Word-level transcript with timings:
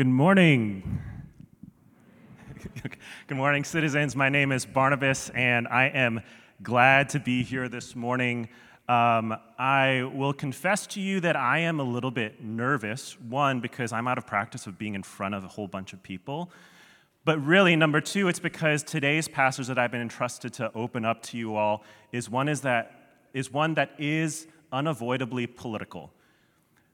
Good 0.00 0.06
morning. 0.06 0.98
Good 3.26 3.36
morning, 3.36 3.64
citizens. 3.64 4.16
My 4.16 4.30
name 4.30 4.50
is 4.50 4.64
Barnabas, 4.64 5.28
and 5.34 5.68
I 5.68 5.88
am 5.88 6.22
glad 6.62 7.10
to 7.10 7.20
be 7.20 7.42
here 7.42 7.68
this 7.68 7.94
morning. 7.94 8.48
Um, 8.88 9.36
I 9.58 10.10
will 10.14 10.32
confess 10.32 10.86
to 10.86 11.02
you 11.02 11.20
that 11.20 11.36
I 11.36 11.58
am 11.58 11.80
a 11.80 11.82
little 11.82 12.10
bit 12.10 12.42
nervous. 12.42 13.20
One, 13.20 13.60
because 13.60 13.92
I'm 13.92 14.08
out 14.08 14.16
of 14.16 14.26
practice 14.26 14.66
of 14.66 14.78
being 14.78 14.94
in 14.94 15.02
front 15.02 15.34
of 15.34 15.44
a 15.44 15.48
whole 15.48 15.68
bunch 15.68 15.92
of 15.92 16.02
people. 16.02 16.50
But 17.26 17.44
really, 17.44 17.76
number 17.76 18.00
two, 18.00 18.28
it's 18.28 18.40
because 18.40 18.82
today's 18.82 19.28
passage 19.28 19.66
that 19.66 19.78
I've 19.78 19.90
been 19.90 20.00
entrusted 20.00 20.54
to 20.54 20.72
open 20.74 21.04
up 21.04 21.22
to 21.24 21.36
you 21.36 21.56
all 21.56 21.84
is 22.10 22.30
one, 22.30 22.48
is 22.48 22.62
that, 22.62 23.18
is 23.34 23.52
one 23.52 23.74
that 23.74 23.90
is 23.98 24.46
unavoidably 24.72 25.46
political. 25.46 26.10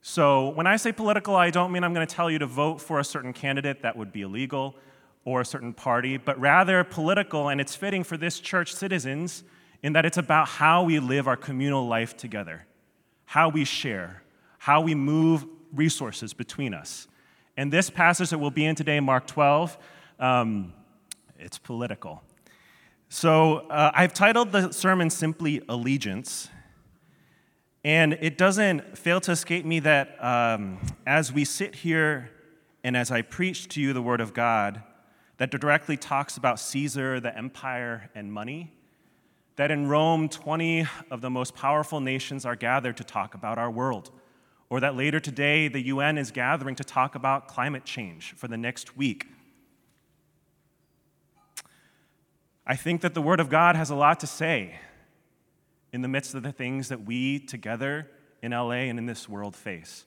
So, 0.09 0.51
when 0.51 0.69
I 0.69 0.77
say 0.77 0.93
political, 0.93 1.35
I 1.35 1.51
don't 1.51 1.73
mean 1.73 1.83
I'm 1.83 1.93
going 1.93 2.07
to 2.07 2.15
tell 2.15 2.31
you 2.31 2.39
to 2.39 2.47
vote 2.47 2.81
for 2.81 3.01
a 3.01 3.05
certain 3.05 3.33
candidate 3.33 3.83
that 3.83 3.97
would 3.97 4.13
be 4.13 4.23
illegal 4.23 4.77
or 5.25 5.41
a 5.41 5.45
certain 5.45 5.73
party, 5.73 6.17
but 6.17 6.39
rather 6.39 6.85
political, 6.85 7.49
and 7.49 7.61
it's 7.61 7.75
fitting 7.75 8.05
for 8.05 8.17
this 8.17 8.39
church 8.39 8.73
citizens 8.73 9.43
in 9.83 9.95
that 9.95 10.07
it's 10.07 10.17
about 10.17 10.47
how 10.47 10.85
we 10.85 11.01
live 11.01 11.27
our 11.27 11.37
communal 11.37 11.89
life 11.89 12.17
together, 12.17 12.67
how 13.25 13.49
we 13.49 13.65
share, 13.65 14.23
how 14.59 14.81
we 14.81 14.95
move 14.95 15.45
resources 15.75 16.33
between 16.33 16.73
us. 16.73 17.09
And 17.57 17.73
this 17.73 17.91
passage 17.91 18.31
that 18.31 18.39
we'll 18.39 18.53
be 18.53 18.65
in 18.65 18.77
today, 18.77 19.01
Mark 19.01 19.27
12, 19.27 19.77
um, 20.21 20.73
it's 21.37 21.59
political. 21.59 22.23
So 23.09 23.57
uh, 23.71 23.91
I've 23.93 24.15
titled 24.15 24.53
the 24.53 24.71
sermon 24.71 25.11
simply 25.11 25.63
Allegiance. 25.69 26.49
And 27.87 28.15
it 28.15 28.37
doesn't 28.37 28.99
fail 28.99 29.21
to 29.21 29.31
escape 29.31 29.65
me 29.65 29.79
that 29.79 30.17
um, 30.21 30.81
as 31.07 31.33
we 31.33 31.45
sit 31.45 31.77
here 31.77 32.33
and 32.83 32.97
as 32.97 33.13
I 33.13 33.23
preach 33.23 33.69
to 33.69 33.81
you 33.81 33.93
the 33.93 34.03
Word 34.03 34.21
of 34.21 34.35
God, 34.35 34.83
that 35.37 35.53
directly 35.53 35.97
talks 35.97 36.37
about 36.37 36.59
Caesar, 36.59 37.21
the 37.21 37.39
empire, 37.39 38.11
and 38.13 38.33
money, 38.33 38.73
that 39.55 39.71
in 39.71 39.87
Rome, 39.87 40.29
20 40.29 40.85
of 41.13 41.21
the 41.21 41.31
most 41.31 41.55
powerful 41.55 42.01
nations 42.01 42.45
are 42.45 42.57
gathered 42.57 42.97
to 42.97 43.05
talk 43.05 43.37
about 43.37 43.57
our 43.57 43.71
world, 43.71 44.11
or 44.69 44.81
that 44.81 44.97
later 44.97 45.21
today, 45.21 45.69
the 45.69 45.83
UN 45.83 46.19
is 46.19 46.33
gathering 46.33 46.75
to 46.75 46.83
talk 46.83 47.15
about 47.15 47.47
climate 47.47 47.85
change 47.85 48.35
for 48.35 48.49
the 48.49 48.57
next 48.57 48.97
week. 48.97 49.29
I 52.67 52.75
think 52.75 53.01
that 53.03 53.15
the 53.15 53.23
Word 53.23 53.39
of 53.39 53.49
God 53.49 53.77
has 53.77 53.91
a 53.91 53.95
lot 53.95 54.19
to 54.19 54.27
say 54.27 54.81
in 55.97 56.03
the 56.03 56.09
midst 56.09 56.35
of 56.35 56.43
the 56.43 56.53
things 56.53 56.91
that 56.91 57.07
we 57.07 57.39
together 57.39 58.07
in 58.43 58.53
LA 58.53 58.85
and 58.91 58.99
in 58.99 59.07
this 59.07 59.31
world 59.31 59.57
face. 59.57 60.05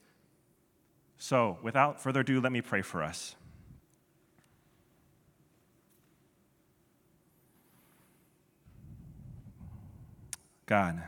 So, 1.18 1.58
without 1.64 2.00
further 2.00 2.20
ado, 2.20 2.40
let 2.40 2.52
me 2.52 2.62
pray 2.62 2.84
for 2.84 3.02
us. 3.02 3.36
God, 10.68 11.02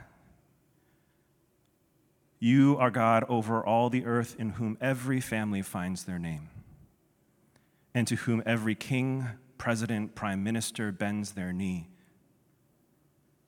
you 2.39 2.75
are 2.79 2.89
God 2.89 3.23
over 3.29 3.63
all 3.63 3.91
the 3.91 4.03
earth, 4.07 4.35
in 4.39 4.49
whom 4.49 4.79
every 4.81 5.21
family 5.21 5.61
finds 5.61 6.05
their 6.05 6.17
name, 6.17 6.49
and 7.93 8.07
to 8.07 8.15
whom 8.15 8.41
every 8.47 8.73
king, 8.73 9.27
president, 9.59 10.15
prime 10.15 10.43
minister 10.43 10.91
bends 10.91 11.33
their 11.33 11.53
knee. 11.53 11.87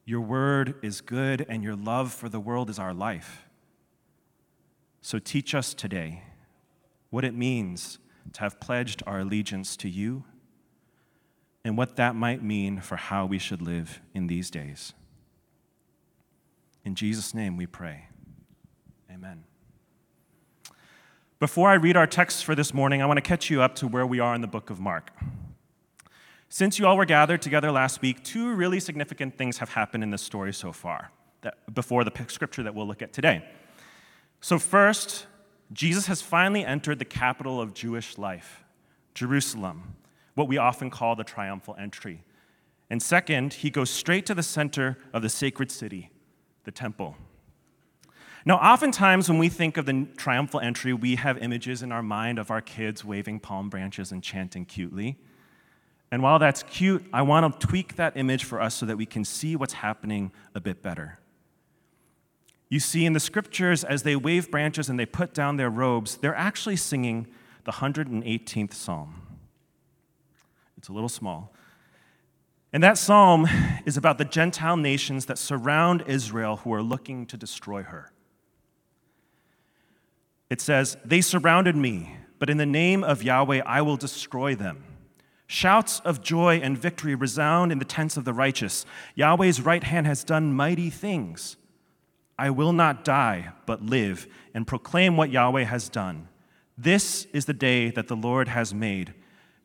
Your 0.06 0.22
word 0.22 0.76
is 0.82 1.02
good, 1.02 1.46
and 1.48 1.64
your 1.64 1.76
love 1.76 2.12
for 2.14 2.30
the 2.30 2.40
world 2.40 2.70
is 2.70 2.80
our 2.80 2.94
life. 2.94 3.46
So 5.02 5.20
teach 5.20 5.54
us 5.56 5.74
today 5.74 6.24
what 7.10 7.24
it 7.24 7.34
means 7.34 8.00
to 8.34 8.42
have 8.42 8.60
pledged 8.60 9.04
our 9.06 9.20
allegiance 9.20 9.78
to 9.78 9.90
you 9.90 10.24
and 11.64 11.78
what 11.78 11.96
that 11.96 12.16
might 12.16 12.44
mean 12.44 12.82
for 12.82 12.96
how 12.96 13.26
we 13.26 13.38
should 13.38 13.62
live 13.62 14.02
in 14.14 14.28
these 14.28 14.50
days. 14.50 14.94
In 16.84 16.96
Jesus' 16.96 17.34
name 17.34 17.56
we 17.56 17.66
pray. 17.66 18.08
Amen. 19.12 19.46
Before 21.40 21.70
I 21.70 21.76
read 21.76 21.96
our 21.96 22.08
text 22.08 22.44
for 22.44 22.56
this 22.56 22.74
morning, 22.74 23.02
I 23.02 23.06
want 23.06 23.18
to 23.18 23.22
catch 23.22 23.50
you 23.50 23.62
up 23.62 23.76
to 23.76 23.88
where 23.88 24.08
we 24.08 24.20
are 24.20 24.36
in 24.36 24.42
the 24.42 24.48
book 24.48 24.70
of 24.70 24.80
Mark. 24.80 25.12
Since 26.54 26.78
you 26.78 26.86
all 26.86 26.98
were 26.98 27.06
gathered 27.06 27.42
together 27.42 27.72
last 27.72 28.04
week, 28.04 28.24
two 28.24 28.54
really 28.54 28.80
significant 28.80 29.36
things 29.36 29.58
have 29.58 29.70
happened 29.70 30.04
in 30.04 30.12
this 30.12 30.22
story 30.22 30.54
so 30.54 30.72
far, 30.72 31.10
that, 31.42 31.74
before 31.74 32.04
the 32.04 32.12
scripture 32.28 32.62
that 32.62 32.76
we'll 32.76 32.86
look 32.86 33.02
at 33.02 33.12
today. 33.12 33.44
So, 34.40 34.60
first, 34.60 35.26
Jesus 35.72 36.06
has 36.06 36.22
finally 36.22 36.64
entered 36.64 37.00
the 37.00 37.06
capital 37.06 37.60
of 37.60 37.74
Jewish 37.74 38.20
life, 38.20 38.64
Jerusalem, 39.16 39.96
what 40.36 40.48
we 40.48 40.60
often 40.60 40.92
call 40.92 41.16
the 41.16 41.24
triumphal 41.24 41.76
entry. 41.80 42.24
And 42.88 43.02
second, 43.02 43.54
he 43.56 43.72
goes 43.72 43.90
straight 43.90 44.28
to 44.28 44.36
the 44.36 44.44
center 44.44 45.00
of 45.12 45.24
the 45.24 45.30
sacred 45.30 45.72
city, 45.72 46.12
the 46.66 46.72
temple. 46.72 47.18
Now, 48.46 48.58
oftentimes 48.58 49.28
when 49.28 49.40
we 49.40 49.50
think 49.50 49.76
of 49.76 49.88
the 49.88 50.06
triumphal 50.18 50.60
entry, 50.60 50.94
we 50.94 51.16
have 51.16 51.40
images 51.40 51.82
in 51.82 51.92
our 51.92 52.04
mind 52.04 52.38
of 52.38 52.52
our 52.52 52.62
kids 52.62 53.04
waving 53.04 53.40
palm 53.40 53.72
branches 53.72 54.12
and 54.12 54.22
chanting 54.22 54.66
cutely. 54.66 55.18
And 56.14 56.22
while 56.22 56.38
that's 56.38 56.62
cute, 56.62 57.04
I 57.12 57.24
want 57.24 57.60
to 57.60 57.68
tweak 57.68 57.96
that 57.96 58.16
image 58.16 58.44
for 58.44 58.62
us 58.62 58.76
so 58.76 58.86
that 58.86 58.98
we 58.98 59.06
can 59.08 59.26
see 59.26 59.56
what's 59.56 59.74
happening 59.74 60.32
a 60.54 60.62
bit 60.62 60.84
better. 60.84 61.18
You 62.70 62.80
see, 62.80 63.08
in 63.08 63.14
the 63.14 63.20
scriptures, 63.20 63.84
as 63.84 64.04
they 64.04 64.16
wave 64.16 64.52
branches 64.52 64.90
and 64.90 65.00
they 65.00 65.08
put 65.08 65.34
down 65.34 65.58
their 65.58 65.72
robes, 65.72 66.18
they're 66.18 66.36
actually 66.36 66.76
singing 66.76 67.26
the 67.64 67.72
118th 67.72 68.76
psalm. 68.76 69.24
It's 70.78 70.88
a 70.88 70.94
little 70.94 71.10
small. 71.10 71.52
And 72.72 72.84
that 72.84 73.00
psalm 73.00 73.48
is 73.84 73.98
about 73.98 74.20
the 74.20 74.26
Gentile 74.26 74.78
nations 74.78 75.26
that 75.26 75.40
surround 75.40 76.04
Israel 76.06 76.58
who 76.58 76.72
are 76.76 76.84
looking 76.84 77.26
to 77.26 77.38
destroy 77.38 77.82
her. 77.82 78.12
It 80.52 80.62
says, 80.62 80.96
They 81.04 81.22
surrounded 81.22 81.76
me, 81.76 82.18
but 82.38 82.52
in 82.52 82.58
the 82.58 82.68
name 82.68 83.04
of 83.04 83.24
Yahweh 83.24 83.64
I 83.66 83.82
will 83.82 83.98
destroy 83.98 84.54
them. 84.54 84.84
Shouts 85.48 86.00
of 86.02 86.22
joy 86.22 86.58
and 86.58 86.78
victory 86.78 87.16
resound 87.16 87.72
in 87.72 87.80
the 87.80 87.86
tents 87.86 88.18
of 88.18 88.26
the 88.26 88.34
righteous. 88.34 88.86
Yahweh's 89.16 89.62
right 89.62 89.84
hand 89.84 90.08
has 90.08 90.24
done 90.24 90.54
mighty 90.54 90.90
things. 90.90 91.58
I 92.38 92.50
will 92.50 92.74
not 92.74 93.04
die, 93.04 93.52
but 93.66 93.84
live 93.84 94.28
and 94.54 94.66
proclaim 94.66 95.16
what 95.18 95.30
Yahweh 95.30 95.66
has 95.66 95.90
done. 95.90 96.28
This 96.78 97.26
is 97.34 97.46
the 97.46 97.54
day 97.54 97.92
that 97.92 98.08
the 98.08 98.16
Lord 98.16 98.48
has 98.48 98.74
made. 98.74 99.14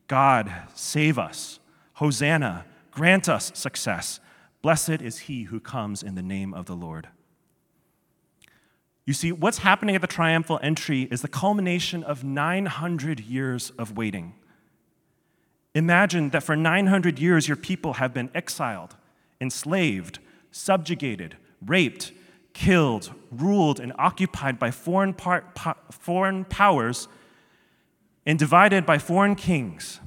God, 0.07 0.51
save 0.75 1.17
us. 1.17 1.59
Hosanna, 1.93 2.65
grant 2.91 3.27
us 3.27 3.51
success. 3.55 4.19
Blessed 4.61 5.01
is 5.01 5.19
he 5.19 5.43
who 5.43 5.59
comes 5.59 6.03
in 6.03 6.15
the 6.15 6.21
name 6.21 6.53
of 6.53 6.65
the 6.65 6.75
Lord. 6.75 7.07
You 9.05 9.13
see, 9.13 9.31
what's 9.31 9.59
happening 9.59 9.95
at 9.95 10.01
the 10.01 10.07
triumphal 10.07 10.59
entry 10.61 11.07
is 11.09 11.23
the 11.23 11.27
culmination 11.27 12.03
of 12.03 12.23
900 12.23 13.19
years 13.21 13.71
of 13.71 13.97
waiting. 13.97 14.35
Imagine 15.79 16.31
that 16.31 16.43
for 16.43 16.57
900 16.57 17.19
years 17.19 17.47
your 17.47 17.55
people 17.55 17.93
have 17.93 18.13
been 18.13 18.29
exiled, 18.35 18.97
enslaved, 19.39 20.19
subjugated, 20.51 21.37
raped, 21.65 22.11
killed, 22.51 23.13
ruled, 23.31 23.79
and 23.79 23.93
occupied 23.97 24.59
by 24.59 24.71
foreign, 24.71 25.13
part, 25.13 25.55
po- 25.55 25.77
foreign 25.89 26.43
powers 26.43 27.07
and 28.25 28.37
divided 28.37 28.85
by 28.85 28.97
foreign 28.97 29.35
kings. 29.35 30.01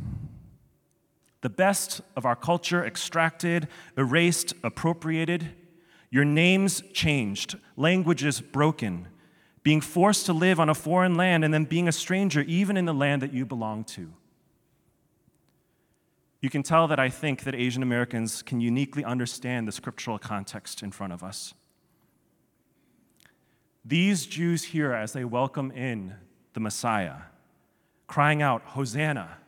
The 1.41 1.49
best 1.49 2.03
of 2.17 2.27
our 2.27 2.37
culture 2.37 2.85
extracted, 2.85 3.67
erased, 3.97 4.53
appropriated, 4.63 5.55
your 6.11 6.27
names 6.27 6.83
changed, 6.93 7.57
languages 7.79 8.43
broken, 8.43 9.09
being 9.63 9.81
forced 9.81 10.27
to 10.27 10.35
live 10.35 10.61
on 10.61 10.69
a 10.69 10.75
foreign 10.75 11.15
land 11.15 11.47
and 11.47 11.55
then 11.55 11.65
being 11.65 11.89
a 11.89 11.93
stranger 11.93 12.43
even 12.43 12.77
in 12.77 12.85
the 12.85 12.93
land 12.93 13.23
that 13.23 13.33
you 13.33 13.47
belong 13.47 13.85
to 13.85 14.13
you 16.43 16.51
can 16.51 16.65
tell 16.65 16.89
that 16.89 16.99
I 16.99 17.09
think 17.09 17.45
that 17.45 17.55
Asian 17.55 17.85
Americans 17.85 18.43
can 18.43 18.61
uniquely 18.61 19.05
understand 19.05 19.67
the 19.67 19.73
scriptural 19.73 20.19
context 20.19 20.83
in 20.83 20.91
front 20.91 21.13
of 21.13 21.23
us. 21.23 21.55
These 23.85 24.27
Jews 24.27 24.65
here, 24.65 24.93
as 24.93 25.13
they 25.13 25.25
welcome 25.25 25.71
in 25.71 26.17
the 26.55 26.61
Messiah, 26.61 27.15
crying 28.09 28.43
out, 28.43 28.63
Hosanna, 28.63 29.39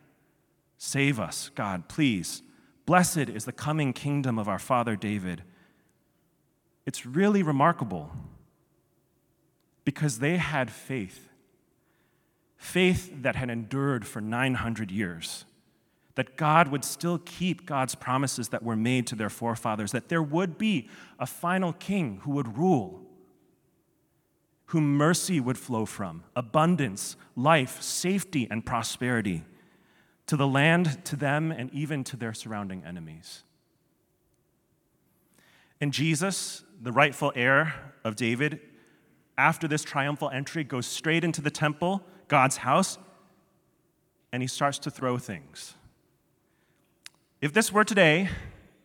save 0.79 1.19
us, 1.19 1.51
God, 1.57 1.89
please. 1.89 2.43
Blessed 2.87 3.29
is 3.29 3.45
the 3.45 3.53
coming 3.53 3.93
kingdom 3.93 4.39
of 4.39 4.49
our 4.49 4.61
father 4.61 4.95
David. 4.95 5.43
It's 6.87 7.05
really 7.05 7.43
remarkable 7.43 8.13
because 9.85 10.21
they 10.21 10.37
had 10.37 10.71
faith, 10.71 11.29
faith 12.57 13.11
that 13.23 13.35
had 13.35 13.51
endured 13.51 14.07
for 14.07 14.21
900 14.21 14.93
years 14.93 15.45
that 16.17 16.37
God 16.37 16.69
would 16.69 16.85
still 16.85 17.19
keep 17.19 17.67
God's 17.67 17.95
promises 17.95 18.51
that 18.51 18.63
were 18.63 18.77
made 18.77 19.07
to 19.09 19.17
their 19.17 19.31
forefathers, 19.31 19.93
that 19.93 20.09
there 20.09 20.23
would 20.23 20.57
be 20.59 20.89
a 21.19 21.27
final 21.27 21.73
king 21.73 22.21
who 22.23 22.31
would 22.33 22.57
rule. 22.57 23.01
whom 24.67 24.97
mercy 24.97 25.41
would 25.41 25.59
flow 25.59 25.87
from, 25.87 26.25
abundance, 26.35 27.17
life, 27.37 27.81
safety, 27.83 28.49
and 28.51 28.65
prosperity, 28.65 29.45
to 30.27 30.37
the 30.37 30.47
land, 30.47 31.05
to 31.05 31.17
them, 31.17 31.53
and 31.53 31.73
even 31.73 32.03
to 32.03 32.17
their 32.17 32.33
surrounding 32.33 32.83
enemies. 32.85 33.43
And 35.81 35.93
Jesus, 35.93 36.65
the 36.81 36.93
rightful 36.93 37.33
heir 37.37 37.75
of 38.05 38.17
David, 38.17 38.61
after 39.37 39.69
this 39.69 39.85
triumphal 39.85 40.31
entry, 40.31 40.65
goes 40.65 40.87
straight 40.87 41.25
into 41.25 41.43
the 41.43 41.51
temple, 41.51 42.03
God's 42.29 42.57
house, 42.59 42.99
and 44.33 44.43
he 44.43 44.47
starts 44.47 44.79
to 44.81 44.91
throw 44.91 45.19
things. 45.19 45.75
If 47.45 47.53
this 47.53 47.71
were 47.71 47.85
today, 47.85 48.31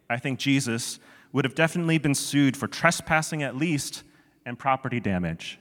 I 0.10 0.18
think 0.18 0.38
Jesus 0.38 1.00
would 1.32 1.46
have 1.46 1.56
definitely 1.56 1.98
been 1.98 2.14
sued 2.14 2.58
for 2.58 2.68
trespassing 2.68 3.42
at 3.42 3.56
least 3.56 4.04
and 4.46 4.60
property 4.60 5.00
damage. 5.00 5.58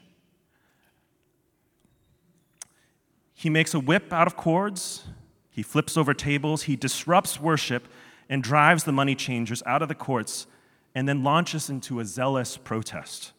He 3.34 3.50
makes 3.50 3.72
a 3.72 3.78
whip 3.78 4.12
out 4.12 4.26
of 4.26 4.36
cords, 4.36 5.04
he 5.48 5.62
flips 5.62 5.96
over 5.96 6.12
tables, 6.12 6.64
he 6.64 6.74
disrupts 6.74 7.38
worship 7.38 7.86
and 8.28 8.42
drives 8.42 8.82
the 8.82 8.90
money 8.90 9.14
changers 9.14 9.62
out 9.64 9.80
of 9.80 9.86
the 9.86 9.94
courts, 9.94 10.48
and 10.92 11.08
then 11.08 11.22
launches 11.22 11.70
into 11.70 12.00
a 12.00 12.04
zealous 12.04 12.56
protest. 12.56 13.30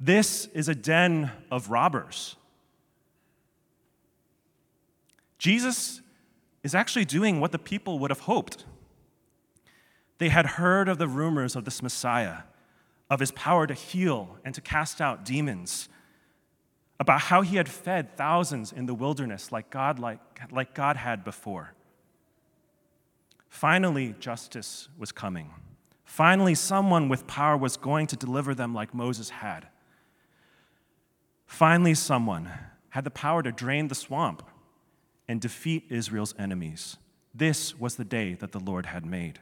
This 0.00 0.46
is 0.46 0.68
a 0.68 0.74
den 0.74 1.30
of 1.48 1.70
robbers. 1.70 2.34
Jesus 5.38 6.01
is 6.62 6.74
actually 6.74 7.04
doing 7.04 7.40
what 7.40 7.52
the 7.52 7.58
people 7.58 7.98
would 7.98 8.10
have 8.10 8.20
hoped. 8.20 8.64
They 10.18 10.28
had 10.28 10.46
heard 10.46 10.88
of 10.88 10.98
the 10.98 11.08
rumors 11.08 11.56
of 11.56 11.64
this 11.64 11.82
Messiah, 11.82 12.42
of 13.10 13.20
his 13.20 13.32
power 13.32 13.66
to 13.66 13.74
heal 13.74 14.38
and 14.44 14.54
to 14.54 14.60
cast 14.60 15.00
out 15.00 15.24
demons, 15.24 15.88
about 17.00 17.22
how 17.22 17.42
he 17.42 17.56
had 17.56 17.68
fed 17.68 18.16
thousands 18.16 18.72
in 18.72 18.86
the 18.86 18.94
wilderness 18.94 19.50
like 19.50 19.70
God, 19.70 19.98
like, 19.98 20.20
like 20.52 20.74
God 20.74 20.96
had 20.96 21.24
before. 21.24 21.74
Finally, 23.48 24.14
justice 24.20 24.88
was 24.96 25.10
coming. 25.10 25.50
Finally, 26.04 26.54
someone 26.54 27.08
with 27.08 27.26
power 27.26 27.56
was 27.56 27.76
going 27.76 28.06
to 28.06 28.16
deliver 28.16 28.54
them 28.54 28.72
like 28.72 28.94
Moses 28.94 29.30
had. 29.30 29.66
Finally, 31.46 31.94
someone 31.94 32.50
had 32.90 33.04
the 33.04 33.10
power 33.10 33.42
to 33.42 33.50
drain 33.50 33.88
the 33.88 33.94
swamp 33.94 34.42
and 35.32 35.40
defeat 35.40 35.86
Israel's 35.88 36.34
enemies. 36.38 36.98
This 37.34 37.80
was 37.80 37.96
the 37.96 38.04
day 38.04 38.34
that 38.34 38.52
the 38.52 38.60
Lord 38.60 38.84
had 38.84 39.06
made. 39.06 39.40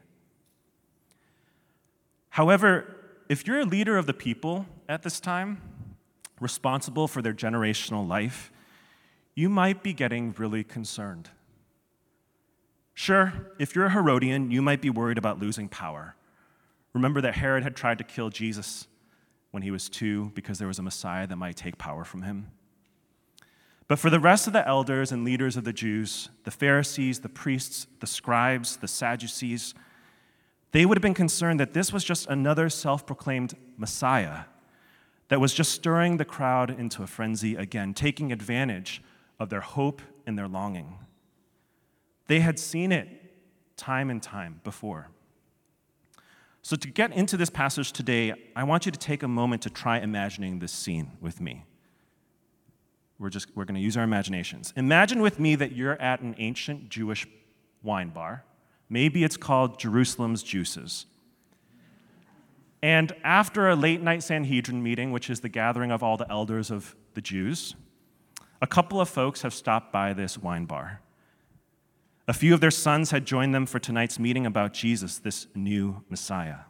However, 2.29 2.95
if 3.29 3.45
you're 3.45 3.59
a 3.59 3.65
leader 3.65 3.99
of 3.99 4.07
the 4.07 4.15
people 4.15 4.67
at 4.89 5.03
this 5.03 5.19
time, 5.19 5.61
responsible 6.39 7.09
for 7.09 7.23
their 7.23 7.33
generational 7.33 8.07
life, 8.07 8.53
you 9.35 9.49
might 9.49 9.83
be 9.83 9.93
getting 9.93 10.33
really 10.39 10.63
concerned. 10.63 11.29
Sure, 12.95 13.51
if 13.59 13.75
you're 13.75 13.87
a 13.87 13.91
Herodian, 13.91 14.53
you 14.53 14.63
might 14.63 14.81
be 14.81 14.91
worried 14.91 15.19
about 15.19 15.41
losing 15.41 15.69
power. 15.69 16.15
Remember 16.93 17.21
that 17.21 17.35
Herod 17.35 17.65
had 17.65 17.75
tried 17.75 17.99
to 17.99 18.05
kill 18.05 18.31
Jesus 18.31 18.87
when 19.51 19.65
he 19.65 19.73
was 19.73 19.89
two 19.89 20.31
because 20.37 20.61
there 20.61 20.69
was 20.69 20.79
a 20.79 20.83
Messiah 20.83 21.27
that 21.27 21.35
might 21.35 21.57
take 21.57 21.79
power 21.79 22.05
from 22.05 22.23
him. 22.23 22.47
But 23.91 23.99
for 23.99 24.09
the 24.09 24.21
rest 24.21 24.47
of 24.47 24.53
the 24.53 24.65
elders 24.69 25.11
and 25.11 25.25
leaders 25.25 25.57
of 25.57 25.65
the 25.65 25.73
Jews, 25.73 26.29
the 26.45 26.53
Pharisees, 26.53 27.19
the 27.19 27.29
priests, 27.29 27.89
the 27.99 28.07
scribes, 28.07 28.77
the 28.77 28.87
Sadducees, 28.87 29.75
they 30.71 30.87
would 30.87 30.97
have 30.97 31.03
been 31.03 31.13
concerned 31.13 31.59
that 31.59 31.73
this 31.73 31.93
was 31.93 32.05
just 32.05 32.29
another 32.29 32.69
self 32.69 33.05
proclaimed 33.05 33.55
Messiah 33.77 34.43
that 35.27 35.41
was 35.41 35.53
just 35.53 35.73
stirring 35.73 36.19
the 36.19 36.25
crowd 36.25 36.71
into 36.71 37.03
a 37.03 37.09
frenzy 37.09 37.57
again, 37.57 37.93
taking 37.93 38.31
advantage 38.31 39.03
of 39.41 39.49
their 39.49 39.61
hope 39.61 40.03
and 40.25 40.39
their 40.39 40.47
longing. 40.47 40.97
They 42.29 42.39
had 42.39 42.61
seen 42.61 42.93
it 42.93 43.09
time 43.77 44.09
and 44.09 44.23
time 44.23 44.61
before. 44.63 45.09
So, 46.63 46.77
to 46.77 46.87
get 46.87 47.11
into 47.11 47.37
this 47.37 47.51
passage 47.51 47.91
today, 47.91 48.35
I 48.55 48.63
want 48.63 48.87
you 48.87 48.93
to 48.93 48.99
take 49.01 49.25
a 49.25 49.29
moment 49.29 49.63
to 49.63 49.71
try 49.71 49.99
imagining 49.99 50.61
this 50.61 50.71
scene 50.71 51.11
with 51.21 51.41
me. 51.41 51.65
We're 53.21 53.31
just 53.31 53.55
we're 53.55 53.67
going 53.67 53.77
to 53.77 53.81
use 53.81 53.97
our 53.97 54.03
imaginations. 54.03 54.73
Imagine 54.75 55.21
with 55.21 55.39
me 55.39 55.55
that 55.55 55.73
you're 55.73 56.01
at 56.01 56.21
an 56.21 56.35
ancient 56.39 56.89
Jewish 56.89 57.29
wine 57.83 58.09
bar 58.09 58.45
Maybe 58.91 59.23
it's 59.23 59.37
called 59.37 59.79
Jerusalem's 59.79 60.43
Juices. 60.43 61.07
And 62.83 63.13
after 63.23 63.69
a 63.69 63.77
late 63.77 64.03
night 64.03 64.25
Sanhedrin 64.25 64.83
meeting, 64.83 65.13
which 65.13 65.31
is 65.31 65.41
the 65.41 65.49
gathering 65.49 65.93
of 65.93 66.03
all 66.03 66.17
the 66.17 66.29
elders 66.29 66.71
of 66.71 66.97
the 67.15 67.21
Jews, 67.21 67.77
a 68.61 68.67
couple 68.67 69.01
of 69.01 69.09
folks 69.09 69.43
have 69.43 69.55
stopped 69.55 69.93
by 69.93 70.13
this 70.13 70.37
wine 70.37 70.65
bar. 70.65 71.01
A 72.27 72.33
few 72.33 72.53
of 72.53 72.61
their 72.61 72.71
sons 72.71 73.13
had 73.13 73.25
joined 73.27 73.55
them 73.55 73.65
for 73.65 73.79
tonight's 73.79 74.19
meeting 74.19 74.45
about 74.45 74.73
Jesus, 74.73 75.19
this 75.19 75.47
new 75.55 76.03
Messiah. 76.11 76.61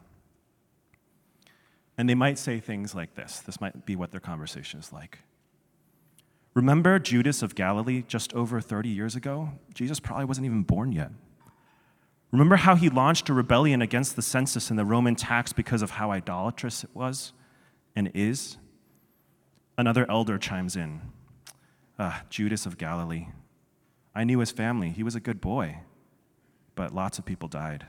And 1.97 2.07
they 2.07 2.15
might 2.15 2.37
say 2.37 2.59
things 2.59 2.93
like 2.93 3.15
this. 3.15 3.39
This 3.39 3.59
might 3.59 3.85
be 3.85 3.95
what 3.95 4.11
their 4.11 4.19
conversation 4.19 4.79
is 4.79 4.93
like. 4.93 5.19
Remember 6.53 6.99
Judas 6.99 7.41
of 7.41 7.55
Galilee 7.55 8.03
just 8.07 8.33
over 8.33 8.59
30 8.59 8.89
years 8.89 9.15
ago? 9.15 9.51
Jesus 9.73 9.99
probably 9.99 10.25
wasn't 10.25 10.45
even 10.45 10.63
born 10.63 10.91
yet. 10.91 11.11
Remember 12.31 12.57
how 12.57 12.75
he 12.75 12.89
launched 12.89 13.29
a 13.29 13.33
rebellion 13.33 13.81
against 13.81 14.15
the 14.15 14.21
census 14.21 14.69
and 14.69 14.79
the 14.79 14.85
Roman 14.85 15.15
tax 15.15 15.53
because 15.53 15.81
of 15.81 15.91
how 15.91 16.11
idolatrous 16.11 16.83
it 16.83 16.89
was 16.93 17.33
and 17.95 18.11
is? 18.13 18.57
Another 19.77 20.09
elder 20.09 20.37
chimes 20.37 20.75
in 20.75 21.01
ah, 21.97 22.23
Judas 22.29 22.65
of 22.65 22.77
Galilee. 22.77 23.27
I 24.13 24.23
knew 24.23 24.39
his 24.39 24.51
family. 24.51 24.89
He 24.89 25.03
was 25.03 25.15
a 25.15 25.19
good 25.19 25.39
boy, 25.39 25.79
but 26.75 26.93
lots 26.93 27.17
of 27.17 27.25
people 27.25 27.47
died. 27.47 27.85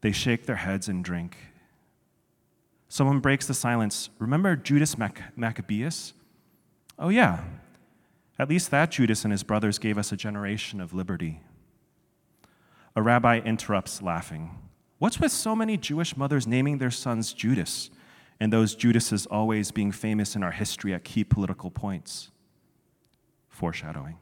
They 0.00 0.12
shake 0.12 0.46
their 0.46 0.56
heads 0.56 0.88
and 0.88 1.04
drink. 1.04 1.36
Someone 2.88 3.20
breaks 3.20 3.46
the 3.46 3.54
silence. 3.54 4.10
Remember 4.18 4.56
Judas 4.56 4.96
Mac- 4.96 5.36
Maccabeus? 5.36 6.12
Oh, 6.98 7.08
yeah. 7.08 7.44
At 8.38 8.48
least 8.48 8.70
that 8.70 8.90
Judas 8.90 9.24
and 9.24 9.32
his 9.32 9.42
brothers 9.42 9.78
gave 9.78 9.98
us 9.98 10.12
a 10.12 10.16
generation 10.16 10.80
of 10.80 10.92
liberty. 10.92 11.40
A 12.94 13.02
rabbi 13.02 13.38
interrupts, 13.40 14.02
laughing. 14.02 14.58
What's 14.98 15.20
with 15.20 15.32
so 15.32 15.54
many 15.54 15.76
Jewish 15.76 16.16
mothers 16.16 16.46
naming 16.46 16.78
their 16.78 16.90
sons 16.90 17.32
Judas, 17.32 17.90
and 18.40 18.52
those 18.52 18.74
Judases 18.74 19.26
always 19.26 19.70
being 19.70 19.92
famous 19.92 20.34
in 20.34 20.42
our 20.42 20.52
history 20.52 20.94
at 20.94 21.04
key 21.04 21.24
political 21.24 21.70
points? 21.70 22.30
Foreshadowing. 23.48 24.16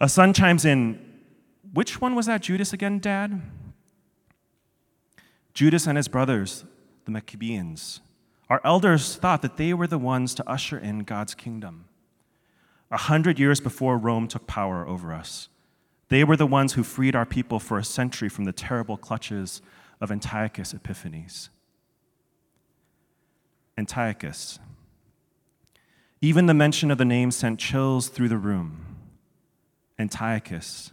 A 0.00 0.08
son 0.08 0.32
chimes 0.32 0.64
in, 0.64 0.98
Which 1.72 2.00
one 2.00 2.14
was 2.14 2.26
that 2.26 2.40
Judas 2.40 2.72
again, 2.72 2.98
Dad? 2.98 3.42
Judas 5.52 5.86
and 5.86 5.96
his 5.96 6.08
brothers, 6.08 6.64
the 7.04 7.10
Maccabeans. 7.10 8.00
Our 8.50 8.60
elders 8.64 9.14
thought 9.14 9.42
that 9.42 9.56
they 9.56 9.72
were 9.72 9.86
the 9.86 9.96
ones 9.96 10.34
to 10.34 10.50
usher 10.50 10.76
in 10.76 11.04
God's 11.04 11.34
kingdom. 11.34 11.84
A 12.90 12.96
hundred 12.96 13.38
years 13.38 13.60
before 13.60 13.96
Rome 13.96 14.26
took 14.26 14.48
power 14.48 14.86
over 14.86 15.14
us, 15.14 15.48
they 16.08 16.24
were 16.24 16.36
the 16.36 16.46
ones 16.46 16.72
who 16.72 16.82
freed 16.82 17.14
our 17.14 17.24
people 17.24 17.60
for 17.60 17.78
a 17.78 17.84
century 17.84 18.28
from 18.28 18.44
the 18.44 18.52
terrible 18.52 18.96
clutches 18.96 19.62
of 20.00 20.10
Antiochus 20.10 20.74
Epiphanes. 20.74 21.50
Antiochus. 23.78 24.58
Even 26.20 26.46
the 26.46 26.52
mention 26.52 26.90
of 26.90 26.98
the 26.98 27.04
name 27.04 27.30
sent 27.30 27.60
chills 27.60 28.08
through 28.08 28.28
the 28.28 28.36
room. 28.36 28.84
Antiochus, 30.00 30.90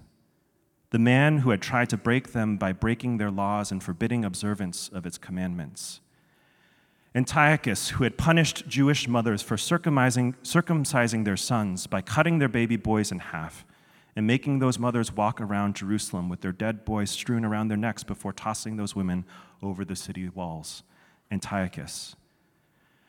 the 0.91 0.99
man 0.99 1.39
who 1.39 1.49
had 1.49 1.61
tried 1.61 1.89
to 1.89 1.97
break 1.97 2.33
them 2.33 2.57
by 2.57 2.71
breaking 2.71 3.17
their 3.17 3.31
laws 3.31 3.71
and 3.71 3.81
forbidding 3.81 4.23
observance 4.23 4.89
of 4.89 5.07
its 5.07 5.17
commandments. 5.17 6.01
Antiochus, 7.17 7.89
who 7.89 8.03
had 8.03 8.15
punished 8.15 8.67
Jewish 8.67 9.07
mothers 9.07 9.41
for 9.41 9.57
circumcising, 9.57 10.35
circumcising 10.43 11.25
their 11.25 11.35
sons 11.35 11.87
by 11.87 11.99
cutting 11.99 12.37
their 12.37 12.47
baby 12.47 12.75
boys 12.75 13.11
in 13.11 13.17
half 13.17 13.65
and 14.15 14.27
making 14.27 14.59
those 14.59 14.77
mothers 14.77 15.11
walk 15.11 15.41
around 15.41 15.75
Jerusalem 15.75 16.29
with 16.29 16.41
their 16.41 16.51
dead 16.51 16.85
boys 16.85 17.09
strewn 17.09 17.43
around 17.43 17.69
their 17.69 17.77
necks 17.77 18.03
before 18.03 18.33
tossing 18.33 18.77
those 18.77 18.95
women 18.95 19.25
over 19.63 19.83
the 19.83 19.95
city 19.95 20.29
walls. 20.29 20.83
Antiochus, 21.31 22.15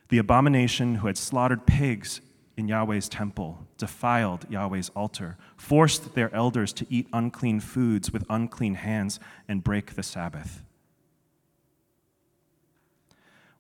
the 0.09 0.17
abomination 0.17 0.97
who 0.97 1.07
had 1.07 1.19
slaughtered 1.19 1.67
pigs 1.67 2.23
in 2.57 2.67
Yahweh's 2.67 3.11
temple, 3.11 3.59
defiled 3.77 4.47
Yahweh's 4.49 4.89
altar, 4.97 5.37
forced 5.59 6.15
their 6.15 6.35
elders 6.35 6.73
to 6.73 6.87
eat 6.89 7.09
unclean 7.13 7.61
foods 7.61 8.11
with 8.11 8.25
unclean 8.31 8.77
hands, 8.77 9.21
and 9.47 9.63
break 9.63 9.97
the 9.97 10.03
Sabbath. 10.03 10.63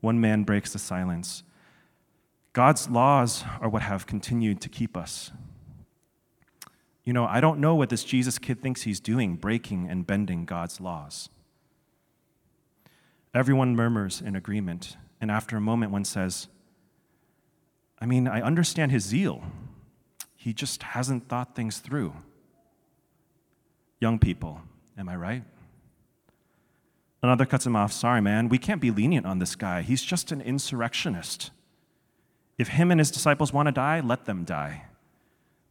One 0.01 0.21
man 0.21 0.45
breaks 0.45 0.73
the 0.73 0.79
silence. 0.79 1.43
God's 2.53 2.89
laws 2.89 3.45
are 3.61 3.69
what 3.69 3.83
have 3.83 4.07
continued 4.07 4.61
to 4.63 4.69
keep 4.69 4.97
us 4.97 5.31
you 7.09 7.15
know, 7.15 7.25
I 7.25 7.41
don't 7.41 7.59
know 7.59 7.75
what 7.75 7.89
this 7.89 8.05
Jesus 8.05 8.39
kid 8.39 8.61
thinks 8.61 8.83
he's 8.83 9.01
doing, 9.01 9.37
breaking 9.37 9.89
and 9.89 10.07
bending 10.07 10.45
God's 10.45 10.79
laws. 10.79 11.31
Everyone 13.33 13.75
murmurs 13.75 14.21
in 14.21 14.37
agreement, 14.37 14.99
and 15.19 15.31
after 15.31 15.57
a 15.57 15.61
moment, 15.63 15.91
one 15.91 16.05
says, 16.05 16.49
I 17.99 18.05
mean, 18.05 18.29
I 18.29 18.43
understand 18.43 18.93
his 18.93 19.05
zeal. 19.05 19.43
He 20.37 20.53
just 20.53 20.83
hasn't 20.83 21.31
thought 21.31 21.57
things 21.57 21.79
through. 21.79 22.13
Young 24.01 24.19
people, 24.19 24.61
am 24.99 25.09
I 25.09 25.17
right? 25.17 25.45
Another 27.23 27.47
cuts 27.47 27.67
him 27.67 27.75
off. 27.75 27.93
Sorry, 27.93 28.21
man, 28.21 28.49
we 28.49 28.59
can't 28.59 28.81
be 28.81 28.91
lenient 28.91 29.27
on 29.27 29.39
this 29.39 29.57
guy. 29.57 29.83
He's 29.83 30.03
just 30.03 30.31
an 30.31 30.41
insurrectionist. 30.41 31.51
If 32.57 32.69
him 32.69 32.91
and 32.91 33.01
his 33.01 33.11
disciples 33.11 33.53
want 33.53 33.67
to 33.67 33.73
die, 33.73 34.01
let 34.01 34.25
them 34.25 34.45
die. 34.45 34.85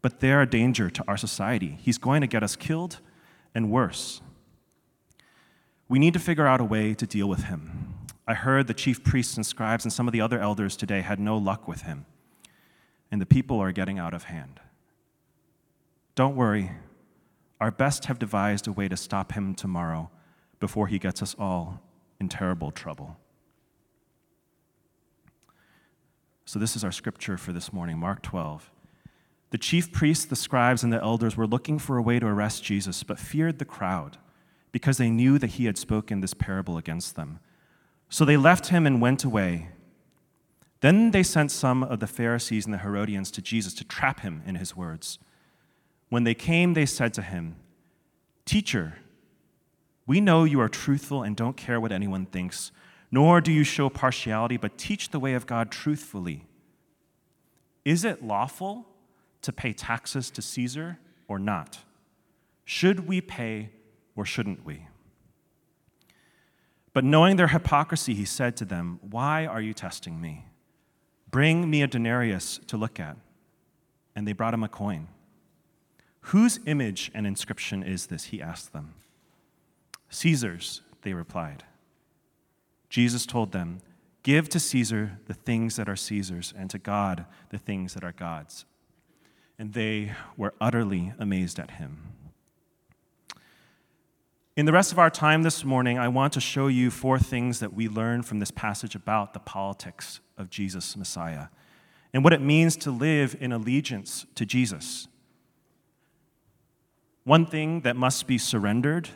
But 0.02 0.20
they're 0.20 0.42
a 0.42 0.50
danger 0.50 0.90
to 0.90 1.04
our 1.08 1.18
society. 1.18 1.78
He's 1.82 1.98
going 1.98 2.22
to 2.22 2.28
get 2.28 2.44
us 2.44 2.56
killed 2.56 3.00
and 3.56 3.72
worse. 3.72 4.22
We 5.90 6.00
need 6.00 6.14
to 6.14 6.20
figure 6.20 6.48
out 6.48 6.62
a 6.62 6.66
way 6.66 6.94
to 6.94 7.08
deal 7.08 7.30
with 7.30 7.46
him. 7.46 7.94
I 8.28 8.34
heard 8.34 8.68
the 8.68 8.74
chief 8.74 9.04
priests 9.04 9.38
and 9.38 9.46
scribes 9.46 9.86
and 9.86 9.94
some 9.94 10.08
of 10.08 10.12
the 10.12 10.20
other 10.20 10.40
elders 10.40 10.76
today 10.76 11.00
had 11.00 11.20
no 11.20 11.38
luck 11.38 11.66
with 11.66 11.84
him, 11.84 12.06
and 13.10 13.22
the 13.22 13.26
people 13.26 13.62
are 13.62 13.72
getting 13.72 13.98
out 13.98 14.14
of 14.14 14.26
hand. 14.26 14.60
Don't 16.14 16.36
worry, 16.36 16.72
our 17.62 17.72
best 17.72 18.06
have 18.06 18.20
devised 18.20 18.68
a 18.68 18.74
way 18.74 18.90
to 18.90 18.98
stop 18.98 19.32
him 19.32 19.56
tomorrow 19.56 20.12
before 20.60 20.88
he 20.88 21.00
gets 21.00 21.22
us 21.22 21.36
all 21.38 21.82
in 22.20 22.30
terrible 22.30 22.72
trouble. 22.72 23.18
So, 26.46 26.60
this 26.60 26.76
is 26.76 26.84
our 26.84 26.92
scripture 26.92 27.38
for 27.38 27.52
this 27.52 27.74
morning, 27.74 27.98
Mark 27.98 28.22
12. 28.22 28.72
The 29.50 29.58
chief 29.58 29.92
priests, 29.92 30.26
the 30.26 30.36
scribes, 30.36 30.84
and 30.84 30.92
the 30.92 31.02
elders 31.02 31.38
were 31.38 31.48
looking 31.48 31.80
for 31.80 31.98
a 31.98 32.02
way 32.02 32.20
to 32.20 32.26
arrest 32.26 32.64
Jesus, 32.64 33.04
but 33.04 33.20
feared 33.20 33.60
the 33.60 33.66
crowd 33.66 34.18
because 34.72 34.98
they 34.98 35.10
knew 35.10 35.38
that 35.40 35.52
he 35.52 35.66
had 35.66 35.78
spoken 35.78 36.22
this 36.22 36.34
parable 36.34 36.78
against 36.78 37.16
them. 37.16 37.40
So 38.10 38.26
they 38.26 38.38
left 38.38 38.68
him 38.68 38.86
and 38.86 39.02
went 39.02 39.24
away. 39.24 39.70
Then 40.82 41.12
they 41.12 41.24
sent 41.24 41.52
some 41.52 41.84
of 41.84 42.00
the 42.00 42.08
Pharisees 42.08 42.66
and 42.66 42.74
the 42.74 42.80
Herodians 42.80 43.32
to 43.32 43.42
Jesus 43.42 43.74
to 43.76 43.84
trap 43.84 44.20
him 44.20 44.44
in 44.46 44.56
his 44.56 44.76
words. 44.76 45.20
When 46.10 46.24
they 46.24 46.36
came, 46.36 46.74
they 46.74 46.86
said 46.86 47.14
to 47.16 47.22
him, 47.22 47.56
Teacher, 48.46 49.00
we 50.08 50.22
know 50.22 50.46
you 50.46 50.60
are 50.62 50.70
truthful 50.70 51.22
and 51.22 51.36
don't 51.36 51.58
care 51.58 51.80
what 51.80 51.92
anyone 51.92 52.26
thinks, 52.26 52.72
nor 53.12 53.42
do 53.42 53.52
you 53.52 53.66
show 53.66 53.90
partiality, 53.90 54.58
but 54.58 54.78
teach 54.78 55.10
the 55.10 55.20
way 55.20 55.34
of 55.34 55.46
God 55.46 55.70
truthfully. 55.70 56.46
Is 57.86 58.04
it 58.04 58.24
lawful 58.24 58.88
to 59.42 59.52
pay 59.52 59.74
taxes 59.74 60.32
to 60.32 60.42
Caesar 60.42 60.98
or 61.28 61.38
not? 61.38 61.80
Should 62.66 63.08
we 63.08 63.22
pay 63.22 63.70
or 64.16 64.26
shouldn't 64.26 64.66
we? 64.66 64.88
But 66.94 67.04
knowing 67.04 67.36
their 67.36 67.50
hypocrisy, 67.50 68.14
he 68.14 68.26
said 68.26 68.58
to 68.58 68.66
them, 68.66 69.00
Why 69.02 69.46
are 69.46 69.62
you 69.62 69.74
testing 69.74 70.20
me? 70.20 70.46
Bring 71.30 71.70
me 71.70 71.82
a 71.82 71.88
denarius 71.88 72.60
to 72.68 72.78
look 72.78 73.00
at. 73.00 73.18
And 74.16 74.28
they 74.28 74.34
brought 74.34 74.54
him 74.54 74.64
a 74.64 74.68
coin. 74.68 75.10
Whose 76.22 76.60
image 76.66 77.12
and 77.14 77.28
inscription 77.28 77.84
is 77.84 78.08
this? 78.08 78.26
He 78.26 78.42
asked 78.42 78.74
them. 78.74 78.96
Caesar's, 80.10 80.82
they 81.02 81.14
replied. 81.14 81.64
Jesus 82.90 83.26
told 83.26 83.52
them, 83.52 83.82
Give 84.24 84.50
to 84.50 84.60
Caesar 84.60 85.20
the 85.26 85.34
things 85.34 85.76
that 85.78 85.88
are 85.88 85.96
Caesar's, 85.96 86.54
and 86.58 86.70
to 86.70 86.78
God 86.78 87.26
the 87.50 87.58
things 87.58 87.94
that 87.94 88.04
are 88.04 88.12
God's. 88.12 88.66
And 89.58 89.74
they 89.74 90.14
were 90.36 90.54
utterly 90.60 91.14
amazed 91.18 91.60
at 91.60 91.72
him. 91.72 92.14
In 94.58 94.66
the 94.66 94.74
rest 94.74 94.92
of 94.92 95.00
our 95.00 95.10
time 95.10 95.44
this 95.44 95.64
morning, 95.64 96.00
I 96.00 96.08
want 96.08 96.34
to 96.34 96.42
show 96.42 96.68
you 96.68 96.90
four 96.90 97.20
things 97.20 97.60
that 97.60 97.74
we 97.74 97.88
learn 97.88 98.24
from 98.24 98.40
this 98.40 98.52
passage 98.52 98.96
about 98.96 99.34
the 99.34 99.40
politics 99.40 100.20
of 100.38 100.50
Jesus, 100.50 100.98
Messiah, 100.98 101.48
and 102.12 102.24
what 102.24 102.34
it 102.34 102.42
means 102.42 102.76
to 102.78 102.92
live 102.92 103.36
in 103.40 103.52
allegiance 103.52 104.26
to 104.36 104.46
Jesus. 104.46 105.08
One 107.24 107.46
thing 107.46 107.82
that 107.82 107.96
must 107.96 108.26
be 108.26 108.38
surrendered 108.38 109.10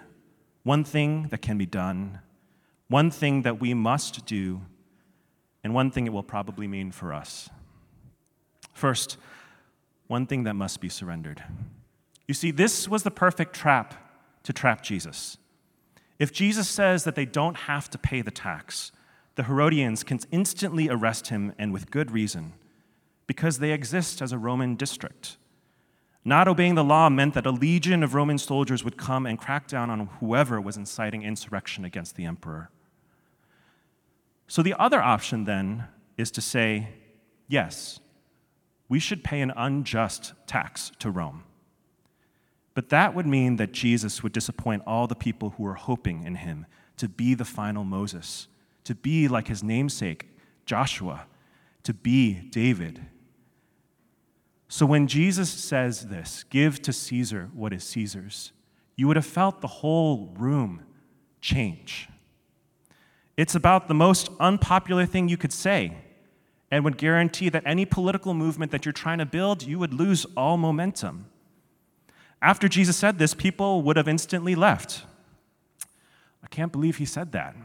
one 0.63 0.83
thing 0.83 1.27
that 1.29 1.41
can 1.41 1.57
be 1.57 1.65
done, 1.65 2.19
one 2.87 3.09
thing 3.11 3.41
that 3.43 3.59
we 3.59 3.73
must 3.73 4.25
do, 4.25 4.61
and 5.63 5.73
one 5.73 5.91
thing 5.91 6.07
it 6.07 6.13
will 6.13 6.23
probably 6.23 6.67
mean 6.67 6.91
for 6.91 7.13
us. 7.13 7.49
First, 8.73 9.17
one 10.07 10.25
thing 10.25 10.43
that 10.43 10.55
must 10.55 10.81
be 10.81 10.89
surrendered. 10.89 11.43
You 12.27 12.33
see, 12.33 12.51
this 12.51 12.87
was 12.87 13.03
the 13.03 13.11
perfect 13.11 13.55
trap 13.55 13.95
to 14.43 14.53
trap 14.53 14.81
Jesus. 14.83 15.37
If 16.19 16.31
Jesus 16.31 16.67
says 16.67 17.03
that 17.03 17.15
they 17.15 17.25
don't 17.25 17.55
have 17.55 17.89
to 17.89 17.97
pay 17.97 18.21
the 18.21 18.31
tax, 18.31 18.91
the 19.35 19.43
Herodians 19.43 20.03
can 20.03 20.19
instantly 20.31 20.89
arrest 20.89 21.27
him, 21.27 21.53
and 21.57 21.71
with 21.71 21.89
good 21.91 22.11
reason, 22.11 22.53
because 23.25 23.59
they 23.59 23.71
exist 23.71 24.21
as 24.21 24.31
a 24.31 24.37
Roman 24.37 24.75
district. 24.75 25.37
Not 26.23 26.47
obeying 26.47 26.75
the 26.75 26.83
law 26.83 27.09
meant 27.09 27.33
that 27.33 27.47
a 27.47 27.51
legion 27.51 28.03
of 28.03 28.13
Roman 28.13 28.37
soldiers 28.37 28.83
would 28.83 28.97
come 28.97 29.25
and 29.25 29.39
crack 29.39 29.67
down 29.67 29.89
on 29.89 30.07
whoever 30.19 30.61
was 30.61 30.77
inciting 30.77 31.23
insurrection 31.23 31.83
against 31.83 32.15
the 32.15 32.25
emperor. 32.25 32.69
So 34.47 34.61
the 34.61 34.75
other 34.79 35.01
option 35.01 35.45
then 35.45 35.85
is 36.17 36.29
to 36.31 36.41
say, 36.41 36.89
yes, 37.47 37.99
we 38.87 38.99
should 38.99 39.23
pay 39.23 39.41
an 39.41 39.51
unjust 39.55 40.33
tax 40.45 40.91
to 40.99 41.09
Rome. 41.09 41.43
But 42.73 42.89
that 42.89 43.15
would 43.15 43.25
mean 43.25 43.55
that 43.55 43.71
Jesus 43.71 44.21
would 44.21 44.31
disappoint 44.31 44.83
all 44.85 45.07
the 45.07 45.15
people 45.15 45.51
who 45.51 45.63
were 45.63 45.73
hoping 45.73 46.23
in 46.23 46.35
him 46.35 46.65
to 46.97 47.09
be 47.09 47.33
the 47.33 47.45
final 47.45 47.83
Moses, 47.83 48.47
to 48.83 48.93
be 48.93 49.27
like 49.27 49.47
his 49.47 49.63
namesake, 49.63 50.27
Joshua, 50.65 51.25
to 51.83 51.93
be 51.93 52.33
David, 52.33 53.01
so 54.71 54.85
when 54.85 55.05
Jesus 55.07 55.49
says 55.49 56.07
this, 56.07 56.45
give 56.45 56.81
to 56.83 56.93
Caesar 56.93 57.49
what 57.53 57.73
is 57.73 57.83
Caesar's, 57.83 58.53
you 58.95 59.05
would 59.05 59.17
have 59.17 59.25
felt 59.25 59.59
the 59.59 59.67
whole 59.67 60.33
room 60.37 60.83
change. 61.41 62.07
It's 63.35 63.53
about 63.53 63.89
the 63.89 63.93
most 63.93 64.29
unpopular 64.39 65.05
thing 65.05 65.27
you 65.27 65.35
could 65.35 65.51
say 65.51 65.97
and 66.71 66.85
would 66.85 66.97
guarantee 66.97 67.49
that 67.49 67.63
any 67.65 67.83
political 67.83 68.33
movement 68.33 68.71
that 68.71 68.85
you're 68.85 68.93
trying 68.93 69.17
to 69.17 69.25
build, 69.25 69.61
you 69.61 69.77
would 69.77 69.93
lose 69.93 70.25
all 70.37 70.55
momentum. 70.55 71.25
After 72.41 72.69
Jesus 72.69 72.95
said 72.95 73.19
this, 73.19 73.33
people 73.33 73.81
would 73.81 73.97
have 73.97 74.07
instantly 74.07 74.55
left. 74.55 75.03
I 76.41 76.47
can't 76.47 76.71
believe 76.71 76.95
he 76.95 77.03
said 77.03 77.33
that. 77.33 77.57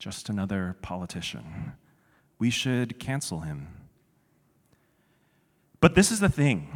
Just 0.00 0.28
another 0.28 0.74
politician. 0.82 1.74
We 2.40 2.50
should 2.50 2.98
cancel 2.98 3.42
him. 3.42 3.68
But 5.80 5.94
this 5.94 6.10
is 6.10 6.20
the 6.20 6.28
thing 6.28 6.68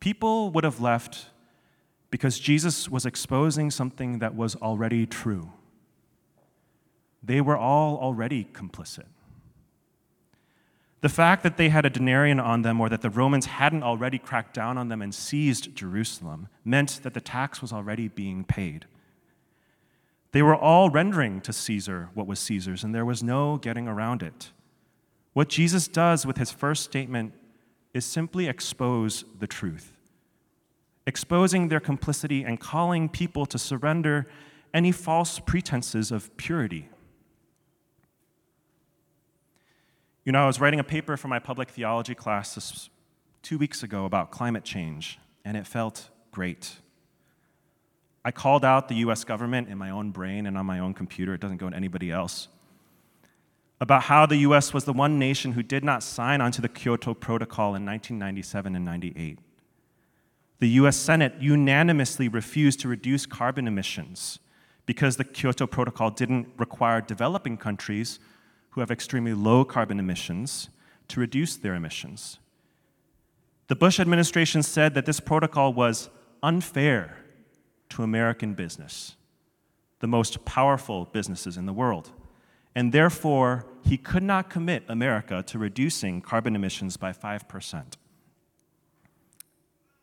people 0.00 0.50
would 0.50 0.64
have 0.64 0.80
left 0.80 1.26
because 2.10 2.38
Jesus 2.38 2.88
was 2.88 3.04
exposing 3.04 3.70
something 3.70 4.20
that 4.20 4.34
was 4.34 4.54
already 4.56 5.06
true. 5.06 5.52
They 7.22 7.40
were 7.40 7.56
all 7.56 7.98
already 7.98 8.44
complicit. 8.52 9.06
The 11.00 11.08
fact 11.08 11.42
that 11.42 11.56
they 11.56 11.68
had 11.68 11.84
a 11.84 11.90
denarian 11.90 12.42
on 12.42 12.62
them 12.62 12.80
or 12.80 12.88
that 12.88 13.02
the 13.02 13.10
Romans 13.10 13.46
hadn't 13.46 13.82
already 13.82 14.18
cracked 14.18 14.54
down 14.54 14.78
on 14.78 14.88
them 14.88 15.02
and 15.02 15.14
seized 15.14 15.74
Jerusalem 15.74 16.48
meant 16.64 17.00
that 17.02 17.14
the 17.14 17.20
tax 17.20 17.60
was 17.60 17.72
already 17.72 18.08
being 18.08 18.44
paid. 18.44 18.86
They 20.32 20.42
were 20.42 20.56
all 20.56 20.90
rendering 20.90 21.40
to 21.42 21.52
Caesar 21.52 22.10
what 22.14 22.26
was 22.26 22.40
Caesar's, 22.40 22.82
and 22.84 22.94
there 22.94 23.04
was 23.04 23.22
no 23.22 23.56
getting 23.56 23.88
around 23.88 24.22
it. 24.22 24.50
What 25.36 25.50
Jesus 25.50 25.86
does 25.86 26.24
with 26.24 26.38
his 26.38 26.50
first 26.50 26.82
statement 26.82 27.34
is 27.92 28.06
simply 28.06 28.48
expose 28.48 29.26
the 29.38 29.46
truth, 29.46 29.92
exposing 31.06 31.68
their 31.68 31.78
complicity 31.78 32.42
and 32.42 32.58
calling 32.58 33.10
people 33.10 33.44
to 33.44 33.58
surrender 33.58 34.26
any 34.72 34.92
false 34.92 35.38
pretenses 35.38 36.10
of 36.10 36.34
purity. 36.38 36.88
You 40.24 40.32
know, 40.32 40.42
I 40.42 40.46
was 40.46 40.58
writing 40.58 40.80
a 40.80 40.84
paper 40.84 41.18
for 41.18 41.28
my 41.28 41.38
public 41.38 41.68
theology 41.68 42.14
class 42.14 42.88
two 43.42 43.58
weeks 43.58 43.82
ago 43.82 44.06
about 44.06 44.30
climate 44.30 44.64
change, 44.64 45.18
and 45.44 45.54
it 45.54 45.66
felt 45.66 46.08
great. 46.30 46.76
I 48.24 48.30
called 48.30 48.64
out 48.64 48.88
the 48.88 48.94
US 48.94 49.22
government 49.22 49.68
in 49.68 49.76
my 49.76 49.90
own 49.90 50.12
brain 50.12 50.46
and 50.46 50.56
on 50.56 50.64
my 50.64 50.78
own 50.78 50.94
computer, 50.94 51.34
it 51.34 51.42
doesn't 51.42 51.58
go 51.58 51.68
to 51.68 51.76
anybody 51.76 52.10
else 52.10 52.48
about 53.80 54.04
how 54.04 54.26
the 54.26 54.38
US 54.38 54.72
was 54.72 54.84
the 54.84 54.92
one 54.92 55.18
nation 55.18 55.52
who 55.52 55.62
did 55.62 55.84
not 55.84 56.02
sign 56.02 56.40
onto 56.40 56.62
the 56.62 56.68
Kyoto 56.68 57.14
Protocol 57.14 57.74
in 57.74 57.84
1997 57.84 58.74
and 58.74 58.84
98. 58.84 59.38
The 60.58 60.68
US 60.68 60.96
Senate 60.96 61.34
unanimously 61.40 62.28
refused 62.28 62.80
to 62.80 62.88
reduce 62.88 63.26
carbon 63.26 63.66
emissions 63.68 64.38
because 64.86 65.16
the 65.16 65.24
Kyoto 65.24 65.66
Protocol 65.66 66.10
didn't 66.10 66.48
require 66.56 67.00
developing 67.00 67.56
countries 67.56 68.18
who 68.70 68.80
have 68.80 68.90
extremely 68.90 69.34
low 69.34 69.64
carbon 69.64 69.98
emissions 69.98 70.70
to 71.08 71.20
reduce 71.20 71.56
their 71.56 71.74
emissions. 71.74 72.38
The 73.68 73.76
Bush 73.76 74.00
administration 74.00 74.62
said 74.62 74.94
that 74.94 75.06
this 75.06 75.20
protocol 75.20 75.72
was 75.72 76.08
unfair 76.42 77.18
to 77.90 78.02
American 78.02 78.54
business, 78.54 79.16
the 80.00 80.06
most 80.06 80.44
powerful 80.44 81.06
businesses 81.06 81.56
in 81.56 81.66
the 81.66 81.72
world 81.72 82.10
and 82.76 82.92
therefore 82.92 83.66
he 83.82 83.96
could 83.96 84.22
not 84.22 84.50
commit 84.50 84.84
America 84.86 85.42
to 85.46 85.58
reducing 85.58 86.20
carbon 86.20 86.54
emissions 86.54 86.98
by 86.98 87.10
5%. 87.10 87.84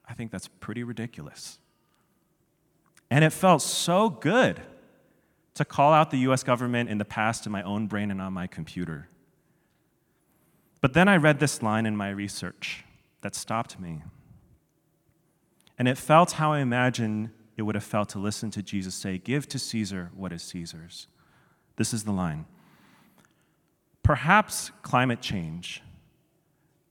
I 0.10 0.13
think 0.15 0.32
that's 0.32 0.48
pretty 0.60 0.84
ridiculous. 0.84 1.60
And 3.12 3.24
it 3.24 3.30
felt 3.30 3.62
so 3.62 4.10
good 4.10 4.60
to 5.53 5.63
call 5.63 5.94
out 5.94 6.10
the 6.10 6.18
US 6.30 6.42
government 6.42 6.89
in 6.89 6.98
the 6.98 7.06
past 7.06 7.46
in 7.46 7.51
my 7.51 7.62
own 7.62 7.86
brain 7.86 8.10
and 8.10 8.20
on 8.20 8.34
my 8.34 8.48
computer. 8.48 9.08
But 10.82 10.94
then 10.94 11.08
I 11.08 11.18
read 11.18 11.39
this 11.39 11.62
line 11.62 11.86
in 11.86 11.96
my 11.96 12.10
research 12.10 12.84
that 13.22 13.36
stopped 13.36 13.80
me. 13.80 14.01
And 15.77 15.88
it 15.88 16.00
felt 16.00 16.34
how 16.34 16.53
I 16.53 16.60
imagine 16.60 17.32
it 17.56 17.62
would 17.62 17.75
have 17.75 17.84
felt 17.84 18.10
to 18.10 18.20
listen 18.20 18.50
to 18.51 18.63
Jesus 18.63 18.96
say, 18.96 19.20
Give 19.20 19.48
to 19.50 19.60
Caesar 19.60 20.10
what 20.15 20.34
is 20.34 20.42
Caesar's. 20.42 21.08
This 21.75 21.94
is 21.94 22.03
the 22.03 22.12
line 22.12 22.46
Perhaps 24.03 24.72
climate 24.81 25.22
change 25.22 25.81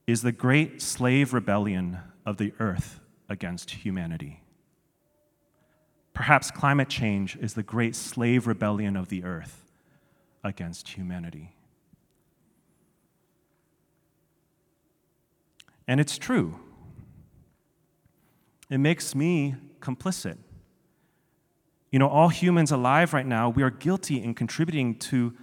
is 0.07 0.23
the 0.23 0.31
great 0.31 0.81
slave 0.81 1.33
rebellion 1.33 1.99
of 2.25 2.37
the 2.37 2.53
earth 2.59 2.99
against 3.29 3.71
humanity. 3.71 4.41
Perhaps 6.13 6.51
climate 6.51 6.89
change 6.89 7.35
is 7.37 7.53
the 7.53 7.63
great 7.63 7.95
slave 7.95 8.47
rebellion 8.47 8.95
of 8.95 9.09
the 9.09 9.23
earth 9.23 9.71
against 10.43 10.89
humanity. 10.89 11.53
And 15.87 15.99
it's 15.99 16.17
true. 16.17 16.59
It 18.69 18.77
makes 18.77 19.13
me 19.13 19.55
complicit. 19.79 20.37
You 21.91 21.99
know, 21.99 22.07
all 22.07 22.29
humans 22.29 22.71
alive 22.71 23.13
right 23.13 23.25
now, 23.25 23.49
we 23.49 23.61
are 23.61 23.69
guilty 23.69 24.23
in 24.23 24.33
contributing 24.33 24.95
to 24.99 25.33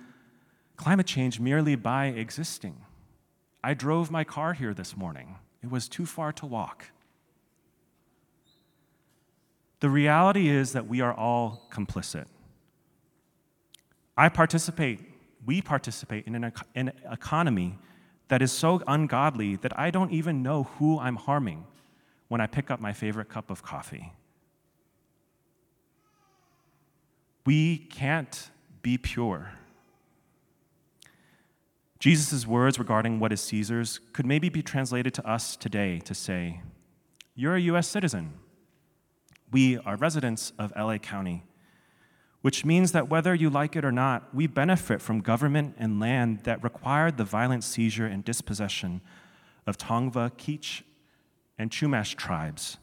climate 0.81 1.07
change 1.07 1.39
merely 1.39 1.77
by 1.77 2.07
existing. 2.07 2.75
I 3.63 3.75
drove 3.75 4.11
my 4.11 4.25
car 4.25 4.55
here 4.55 4.73
this 4.73 4.97
morning, 4.97 5.37
it 5.63 5.71
was 5.71 5.91
too 5.91 6.07
far 6.07 6.33
to 6.33 6.47
walk. 6.47 6.87
The 9.81 9.91
reality 9.91 10.49
is 10.49 10.73
that 10.73 10.87
we 10.89 11.03
are 11.03 11.13
all 11.13 11.69
complicit. 11.71 12.25
I 14.17 14.31
participate, 14.31 15.01
we 15.45 15.61
participate 15.61 16.27
in 16.27 16.35
an, 16.35 16.53
an 16.75 16.93
economy 17.13 17.79
that 18.29 18.41
is 18.41 18.51
so 18.51 18.83
ungodly 18.87 19.57
that 19.57 19.79
I 19.79 19.91
don't 19.91 20.13
even 20.13 20.43
know 20.43 20.63
who 20.79 20.99
I'm 20.99 21.17
harming 21.17 21.67
when 22.29 22.41
I 22.41 22.47
pick 22.47 22.71
up 22.71 22.81
my 22.81 22.95
favorite 22.95 23.29
cup 23.29 23.51
of 23.51 23.63
coffee. 23.63 24.15
We 27.45 27.77
can't 27.77 28.51
be 28.81 28.97
pure. 28.97 29.60
Jesus' 32.01 32.47
words 32.47 32.79
regarding 32.79 33.21
what 33.21 33.31
is 33.31 33.43
Caesar's 33.43 34.01
could 34.15 34.25
maybe 34.25 34.49
be 34.49 34.63
translated 34.63 35.13
to 35.15 35.29
us 35.29 35.55
today 35.55 35.99
to 36.01 36.15
say, 36.15 36.63
You're 37.35 37.57
a 37.57 37.61
US 37.61 37.87
citizen. 37.87 38.33
We 39.53 39.77
are 39.79 39.97
residents 39.97 40.55
of 40.59 40.73
LA 40.75 40.97
County, 40.97 41.45
which 42.41 42.65
means 42.65 42.93
that 42.93 43.11
whether 43.11 43.35
you 43.35 43.51
like 43.51 43.77
it 43.77 43.85
or 43.85 43.93
not, 43.93 44.35
we 44.35 44.47
benefit 44.47 45.03
from 45.03 45.21
government 45.21 45.75
and 45.77 46.01
land 46.01 46.41
that 46.45 46.65
required 46.65 47.19
the 47.19 47.25
violent 47.25 47.65
seizure 47.65 48.07
and 48.07 48.25
dispossession 48.25 49.03
of 49.67 49.77
Tongva, 49.77 50.33
Kizh, 50.39 50.83
and 51.59 51.71
Chumash 51.71 52.15
tribes 52.15 52.79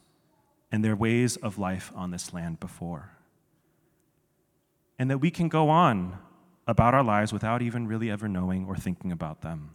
and 0.70 0.84
their 0.84 0.94
ways 0.94 1.36
of 1.38 1.58
life 1.58 1.90
on 1.96 2.12
this 2.12 2.32
land 2.32 2.60
before. 2.60 3.10
And 4.96 5.10
that 5.10 5.18
we 5.18 5.32
can 5.32 5.48
go 5.48 5.70
on 5.70 6.18
about 6.68 6.94
our 6.94 7.02
lives 7.02 7.32
without 7.32 7.62
even 7.62 7.88
really 7.88 8.10
ever 8.10 8.28
knowing 8.28 8.66
or 8.66 8.76
thinking 8.76 9.10
about 9.10 9.40
them. 9.40 9.70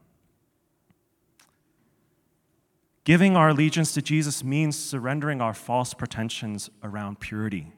Giving 3.04 3.36
our 3.36 3.50
allegiance 3.50 3.94
to 3.96 4.02
Jesus 4.02 4.44
means 4.44 4.78
surrendering 4.78 5.42
our 5.42 5.54
false 5.54 5.94
pretensions 5.94 6.70
around 6.84 7.20
purity 7.20 7.74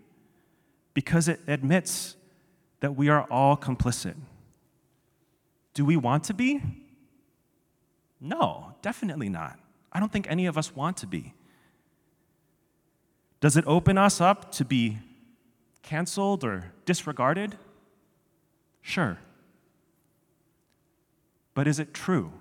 because 0.94 1.28
it 1.28 1.40
admits 1.48 2.18
that 2.82 2.96
we 2.96 3.10
are 3.10 3.24
all 3.32 3.58
complicit. 3.58 4.16
Do 5.74 5.84
we 5.84 5.96
want 5.96 6.26
to 6.26 6.34
be? 6.34 6.62
No, 8.20 8.76
definitely 8.82 9.30
not. 9.30 9.58
I 9.92 10.00
don't 10.00 10.12
think 10.12 10.30
any 10.30 10.46
of 10.46 10.58
us 10.58 10.76
want 10.76 10.98
to 10.98 11.08
be. 11.08 11.34
Does 13.40 13.56
it 13.58 13.64
open 13.66 13.98
us 13.98 14.20
up 14.20 14.52
to 14.54 14.66
be 14.66 14.98
canceled 15.84 16.44
or 16.44 16.72
disregarded? 16.86 17.58
Sure. 18.86 19.18
But 21.56 21.68
is 21.68 21.80
it 21.80 21.92
true? 21.92 22.32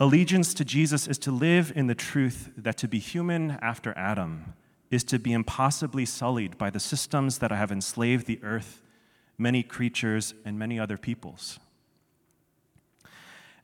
Allegiance 0.00 0.52
to 0.54 0.64
Jesus 0.64 1.06
is 1.06 1.18
to 1.18 1.30
live 1.30 1.72
in 1.76 1.86
the 1.86 1.94
truth 1.94 2.50
that 2.56 2.76
to 2.78 2.88
be 2.88 2.98
human 2.98 3.58
after 3.62 3.96
Adam 3.96 4.54
is 4.90 5.04
to 5.04 5.20
be 5.20 5.32
impossibly 5.32 6.04
sullied 6.04 6.58
by 6.58 6.68
the 6.68 6.80
systems 6.80 7.38
that 7.38 7.52
have 7.52 7.70
enslaved 7.70 8.26
the 8.26 8.40
earth, 8.42 8.82
many 9.38 9.62
creatures, 9.62 10.34
and 10.44 10.58
many 10.58 10.80
other 10.80 10.98
peoples. 10.98 11.60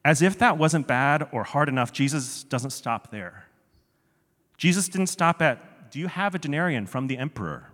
As 0.04 0.22
if 0.22 0.38
that 0.38 0.56
wasn't 0.56 0.86
bad 0.86 1.28
or 1.32 1.42
hard 1.42 1.68
enough, 1.68 1.92
Jesus 1.92 2.44
doesn't 2.44 2.70
stop 2.70 3.10
there. 3.10 3.46
Jesus 4.56 4.88
didn't 4.88 5.08
stop 5.08 5.42
at, 5.42 5.60
Do 5.90 5.98
you 5.98 6.08
have 6.08 6.34
a 6.34 6.38
denarian 6.38 6.88
from 6.88 7.06
the 7.06 7.18
emperor? 7.18 7.70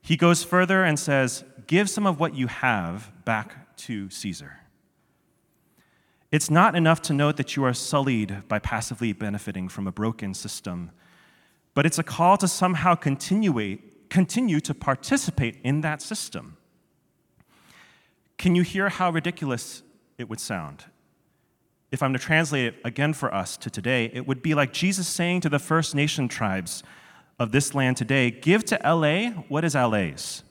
He 0.00 0.16
goes 0.16 0.44
further 0.44 0.84
and 0.84 0.98
says, 0.98 1.44
Give 1.66 1.90
some 1.90 2.06
of 2.06 2.20
what 2.20 2.34
you 2.34 2.46
have 2.46 3.12
back 3.24 3.76
to 3.78 4.08
Caesar. 4.10 4.60
It's 6.30 6.50
not 6.50 6.74
enough 6.74 7.02
to 7.02 7.12
note 7.12 7.36
that 7.36 7.56
you 7.56 7.64
are 7.64 7.72
sullied 7.72 8.46
by 8.48 8.58
passively 8.58 9.12
benefiting 9.12 9.68
from 9.68 9.86
a 9.86 9.92
broken 9.92 10.34
system, 10.34 10.90
but 11.74 11.86
it's 11.86 11.98
a 11.98 12.02
call 12.02 12.36
to 12.38 12.48
somehow 12.48 12.94
continue, 12.94 13.78
continue 14.08 14.60
to 14.60 14.74
participate 14.74 15.58
in 15.62 15.80
that 15.82 16.02
system. 16.02 16.56
Can 18.38 18.54
you 18.54 18.62
hear 18.62 18.88
how 18.88 19.10
ridiculous 19.10 19.82
it 20.18 20.28
would 20.28 20.40
sound? 20.40 20.84
If 21.90 22.02
I'm 22.02 22.12
to 22.12 22.18
translate 22.18 22.66
it 22.66 22.74
again 22.84 23.12
for 23.12 23.32
us 23.32 23.56
to 23.58 23.70
today, 23.70 24.10
it 24.12 24.26
would 24.26 24.42
be 24.42 24.54
like 24.54 24.72
Jesus 24.72 25.06
saying 25.06 25.42
to 25.42 25.48
the 25.48 25.58
First 25.58 25.94
Nation 25.94 26.28
tribes 26.28 26.82
of 27.38 27.52
this 27.52 27.74
land 27.74 27.96
today 27.96 28.30
give 28.30 28.64
to 28.66 28.80
LA 28.84 29.42
what 29.48 29.64
is 29.64 29.74
LA's. 29.74 30.42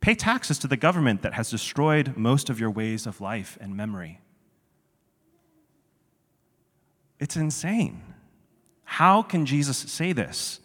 Pay 0.00 0.14
taxes 0.14 0.58
to 0.58 0.68
the 0.68 0.76
government 0.76 1.22
that 1.22 1.34
has 1.34 1.50
destroyed 1.50 2.16
most 2.16 2.50
of 2.50 2.60
your 2.60 2.70
ways 2.70 3.06
of 3.06 3.22
life 3.22 3.56
and 3.60 3.74
memory. 3.74 4.20
It's 7.18 7.36
insane. 7.36 8.02
How 8.84 9.22
can 9.22 9.46
Jesus 9.46 9.78
say 9.78 10.12
this? 10.12 10.60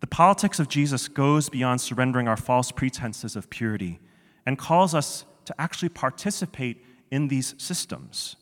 The 0.00 0.06
politics 0.06 0.58
of 0.58 0.68
Jesus 0.68 1.08
goes 1.08 1.48
beyond 1.50 1.80
surrendering 1.80 2.28
our 2.28 2.36
false 2.36 2.70
pretenses 2.70 3.36
of 3.36 3.50
purity 3.50 4.00
and 4.46 4.56
calls 4.56 4.94
us 4.94 5.26
to 5.44 5.60
actually 5.60 5.90
participate 5.90 6.82
in 7.10 7.28
these 7.28 7.54
systems. 7.58 8.36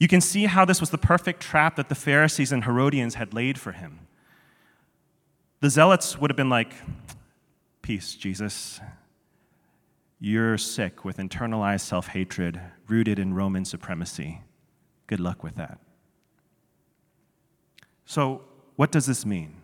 You 0.00 0.08
can 0.08 0.22
see 0.22 0.46
how 0.46 0.64
this 0.64 0.80
was 0.80 0.90
the 0.90 0.98
perfect 0.98 1.40
trap 1.40 1.76
that 1.76 1.90
the 1.90 1.94
Pharisees 1.94 2.50
and 2.50 2.64
Herodians 2.64 3.14
had 3.14 3.34
laid 3.34 3.60
for 3.60 3.72
him. 3.72 4.08
The 5.60 5.68
Zealots 5.68 6.18
would 6.18 6.30
have 6.30 6.36
been 6.36 6.50
like, 6.50 6.72
Peace, 7.82 8.14
Jesus. 8.14 8.80
You're 10.18 10.58
sick 10.58 11.04
with 11.04 11.18
internalized 11.18 11.80
self 11.80 12.08
hatred 12.08 12.60
rooted 12.88 13.18
in 13.18 13.34
Roman 13.34 13.64
supremacy. 13.64 14.40
Good 15.06 15.20
luck 15.20 15.42
with 15.42 15.56
that. 15.56 15.78
So, 18.06 18.42
what 18.76 18.90
does 18.90 19.06
this 19.06 19.26
mean? 19.26 19.56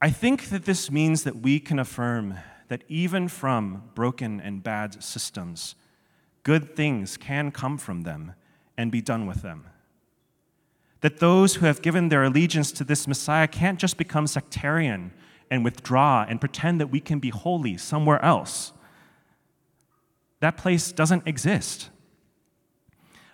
I 0.00 0.10
think 0.10 0.48
that 0.50 0.64
this 0.64 0.90
means 0.90 1.22
that 1.24 1.36
we 1.36 1.60
can 1.60 1.78
affirm 1.78 2.34
that 2.68 2.82
even 2.88 3.28
from 3.28 3.90
broken 3.94 4.40
and 4.40 4.62
bad 4.62 5.02
systems, 5.02 5.74
good 6.46 6.76
things 6.76 7.16
can 7.16 7.50
come 7.50 7.76
from 7.76 8.02
them 8.02 8.32
and 8.78 8.92
be 8.92 9.00
done 9.00 9.26
with 9.26 9.42
them. 9.42 9.66
That 11.00 11.18
those 11.18 11.56
who 11.56 11.66
have 11.66 11.82
given 11.82 12.08
their 12.08 12.22
allegiance 12.22 12.70
to 12.72 12.84
this 12.84 13.08
Messiah 13.08 13.48
can't 13.48 13.80
just 13.80 13.96
become 13.96 14.28
sectarian 14.28 15.12
and 15.50 15.64
withdraw 15.64 16.24
and 16.28 16.40
pretend 16.40 16.80
that 16.80 16.86
we 16.86 17.00
can 17.00 17.18
be 17.18 17.30
holy 17.30 17.76
somewhere 17.76 18.24
else. 18.24 18.72
That 20.38 20.56
place 20.56 20.92
doesn't 20.92 21.26
exist. 21.26 21.90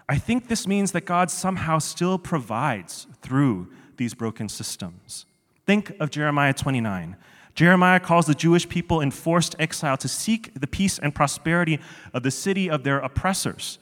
I 0.08 0.16
think 0.16 0.48
this 0.48 0.66
means 0.66 0.92
that 0.92 1.04
God 1.04 1.30
somehow 1.30 1.80
still 1.80 2.18
provides 2.18 3.06
through 3.20 3.70
these 3.98 4.14
broken 4.14 4.48
systems. 4.48 5.26
Think 5.66 5.92
of 6.00 6.08
Jeremiah 6.08 6.54
29. 6.54 7.16
Jeremiah 7.54 8.00
calls 8.00 8.26
the 8.26 8.34
Jewish 8.34 8.68
people 8.68 9.00
in 9.00 9.10
forced 9.10 9.54
exile 9.58 9.96
to 9.98 10.08
seek 10.08 10.52
the 10.58 10.66
peace 10.66 10.98
and 10.98 11.14
prosperity 11.14 11.78
of 12.14 12.22
the 12.22 12.30
city 12.30 12.70
of 12.70 12.82
their 12.82 12.98
oppressors 12.98 13.78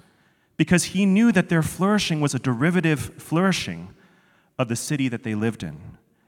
because 0.56 0.84
he 0.84 1.06
knew 1.06 1.32
that 1.32 1.48
their 1.48 1.62
flourishing 1.62 2.20
was 2.20 2.34
a 2.34 2.38
derivative 2.38 3.00
flourishing 3.16 3.94
of 4.58 4.68
the 4.68 4.76
city 4.76 5.08
that 5.08 5.22
they 5.22 5.34
lived 5.34 5.62
in. 5.62 5.78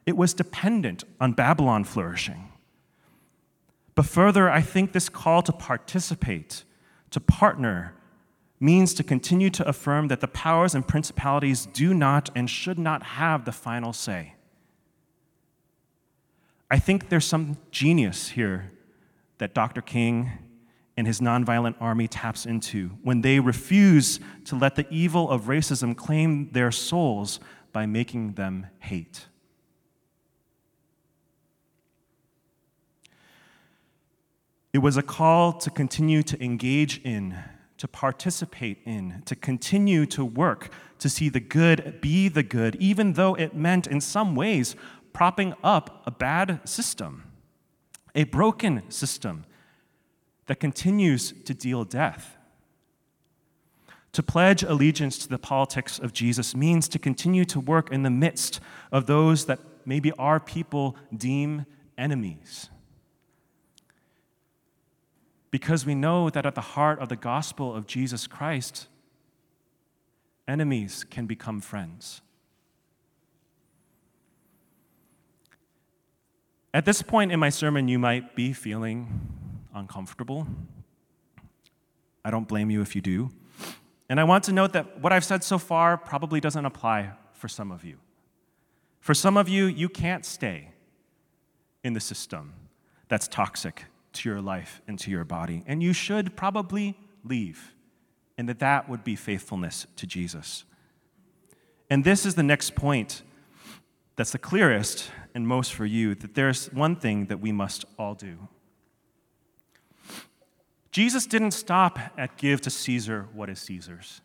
it 0.07 0.17
was 0.17 0.35
dependent 0.35 1.05
on 1.21 1.33
Babylon 1.33 1.85
flourishing. 1.85 2.49
But 3.95 4.07
further, 4.07 4.51
I 4.51 4.61
think 4.61 4.93
this 4.93 5.09
call 5.09 5.43
to 5.43 5.53
participate, 5.53 6.65
to 7.11 7.21
partner, 7.21 7.95
means 8.59 8.95
to 8.95 9.05
continue 9.05 9.51
to 9.51 9.69
affirm 9.69 10.09
that 10.09 10.21
the 10.21 10.29
powers 10.29 10.75
and 10.75 10.87
principalities 10.87 11.67
do 11.67 11.93
not 11.93 12.31
and 12.35 12.49
should 12.49 12.79
not 12.79 13.03
have 13.03 13.45
the 13.45 13.53
final 13.53 13.93
say. 13.93 14.35
I 16.73 16.79
think 16.79 17.11
there's 17.11 17.27
some 17.27 17.59
genius 17.71 18.31
here 18.31 18.73
that 19.37 19.53
Dr. 19.53 19.83
King 19.83 20.31
and 20.97 21.07
his 21.07 21.21
nonviolent 21.21 21.75
army 21.79 22.09
taps 22.09 22.47
into 22.47 22.93
when 23.03 23.21
they 23.21 23.41
refuse 23.41 24.19
to 24.47 24.57
let 24.57 24.77
the 24.77 24.87
evil 24.89 25.29
of 25.29 25.43
racism 25.43 25.95
claim 25.95 26.51
their 26.53 26.73
souls 26.73 27.41
by 27.75 27.85
making 27.85 28.35
them 28.35 28.69
hate. 28.79 29.27
It 34.73 34.79
was 34.79 34.97
a 34.97 35.03
call 35.03 35.53
to 35.53 35.69
continue 35.69 36.23
to 36.23 36.43
engage 36.43 37.03
in, 37.03 37.37
to 37.77 37.87
participate 37.87 38.79
in, 38.87 39.23
to 39.27 39.37
continue 39.37 40.07
to 40.07 40.25
work, 40.25 40.73
to 41.01 41.11
see 41.11 41.29
the 41.29 41.41
good 41.41 41.99
be 42.01 42.29
the 42.29 42.43
good, 42.43 42.77
even 42.77 43.13
though 43.13 43.35
it 43.35 43.55
meant 43.55 43.87
in 43.87 44.01
some 44.01 44.35
ways 44.35 44.75
propping 45.13 45.55
up 45.63 46.03
a 46.07 46.11
bad 46.11 46.67
system, 46.69 47.25
a 48.15 48.25
broken 48.25 48.89
system 48.91 49.45
that 50.47 50.61
continues 50.61 51.33
to 51.45 51.55
deal 51.55 51.85
death. 51.85 52.37
To 54.13 54.23
pledge 54.23 54.63
allegiance 54.63 55.17
to 55.19 55.29
the 55.29 55.39
politics 55.39 55.99
of 55.99 56.13
Jesus 56.13 56.55
means 56.55 56.89
to 56.89 56.99
continue 56.99 57.45
to 57.47 57.59
work 57.59 57.91
in 57.91 58.03
the 58.03 58.11
midst 58.11 58.61
of 58.91 59.07
those 59.07 59.47
that 59.47 59.61
maybe 59.87 60.13
our 60.13 60.39
people 60.39 60.97
deem 61.17 61.65
enemies. 61.97 62.69
Because 65.51 65.87
we 65.87 65.95
know 65.95 66.31
that 66.31 66.47
at 66.47 66.55
the 66.55 66.61
heart 66.61 66.99
of 66.99 67.09
the 67.09 67.17
gospel 67.17 67.75
of 67.75 67.87
Jesus 67.87 68.27
Christ, 68.27 68.89
enemies 70.47 71.05
can 71.09 71.27
become 71.27 71.61
friends. 71.61 72.21
At 76.75 76.87
this 76.87 77.03
point 77.03 77.33
in 77.33 77.39
my 77.39 77.51
sermon, 77.51 77.89
you 77.89 77.99
might 77.99 78.35
be 78.35 78.53
feeling 78.53 79.21
uncomfortable. 79.75 80.47
I 82.25 82.31
don't 82.31 82.49
blame 82.49 82.71
you 82.71 82.81
if 82.81 82.95
you 82.97 83.03
do. 83.03 83.31
And 84.09 84.19
I 84.19 84.25
want 84.25 84.45
to 84.45 84.53
note 84.53 84.73
that 84.73 85.01
what 85.01 85.13
I've 85.13 85.25
said 85.25 85.45
so 85.45 85.59
far 85.59 85.97
probably 85.97 86.41
doesn't 86.41 86.65
apply 86.65 87.13
for 87.35 87.49
some 87.49 87.71
of 87.71 87.85
you. 87.85 87.97
For 89.01 89.15
some 89.15 89.37
of 89.37 89.49
you, 89.49 89.67
you 89.67 89.89
can't 89.89 90.25
stay 90.25 90.71
in 91.83 91.93
the 91.93 92.01
system 92.01 92.55
that's 93.09 93.29
toxic 93.29 93.85
to 94.15 94.29
your 94.29 94.41
life 94.41 94.81
and 94.87 94.99
to 95.01 95.11
your 95.11 95.25
body. 95.25 95.65
And 95.67 95.83
you 95.83 95.93
should 95.93 96.37
probably 96.37 96.97
leave, 97.25 97.75
and 98.39 98.49
that 98.49 98.61
that 98.61 98.89
would 98.89 99.05
be 99.05 99.17
faithfulness 99.17 99.87
to 99.97 100.07
Jesus. 100.07 100.65
And 101.91 102.05
this 102.05 102.25
is 102.25 102.35
the 102.35 102.43
next 102.43 102.75
point 102.75 103.23
that's 104.17 104.33
the 104.33 104.39
clearest 104.39 105.11
and 105.35 105.47
most 105.49 105.73
for 105.73 105.87
you 105.87 106.15
that 106.17 106.35
there's 106.35 106.67
one 106.73 106.97
thing 106.97 107.27
that 107.27 107.41
we 107.41 107.53
must 107.53 107.85
all 107.99 108.15
do. 108.15 108.49
Jesus 110.91 111.27
didn't 111.27 111.53
stop 111.53 111.99
at 112.19 112.37
give 112.37 112.61
to 112.63 112.71
Caesar 112.71 113.29
what 113.33 113.49
is 113.49 113.59
Caesar's. 113.61 114.21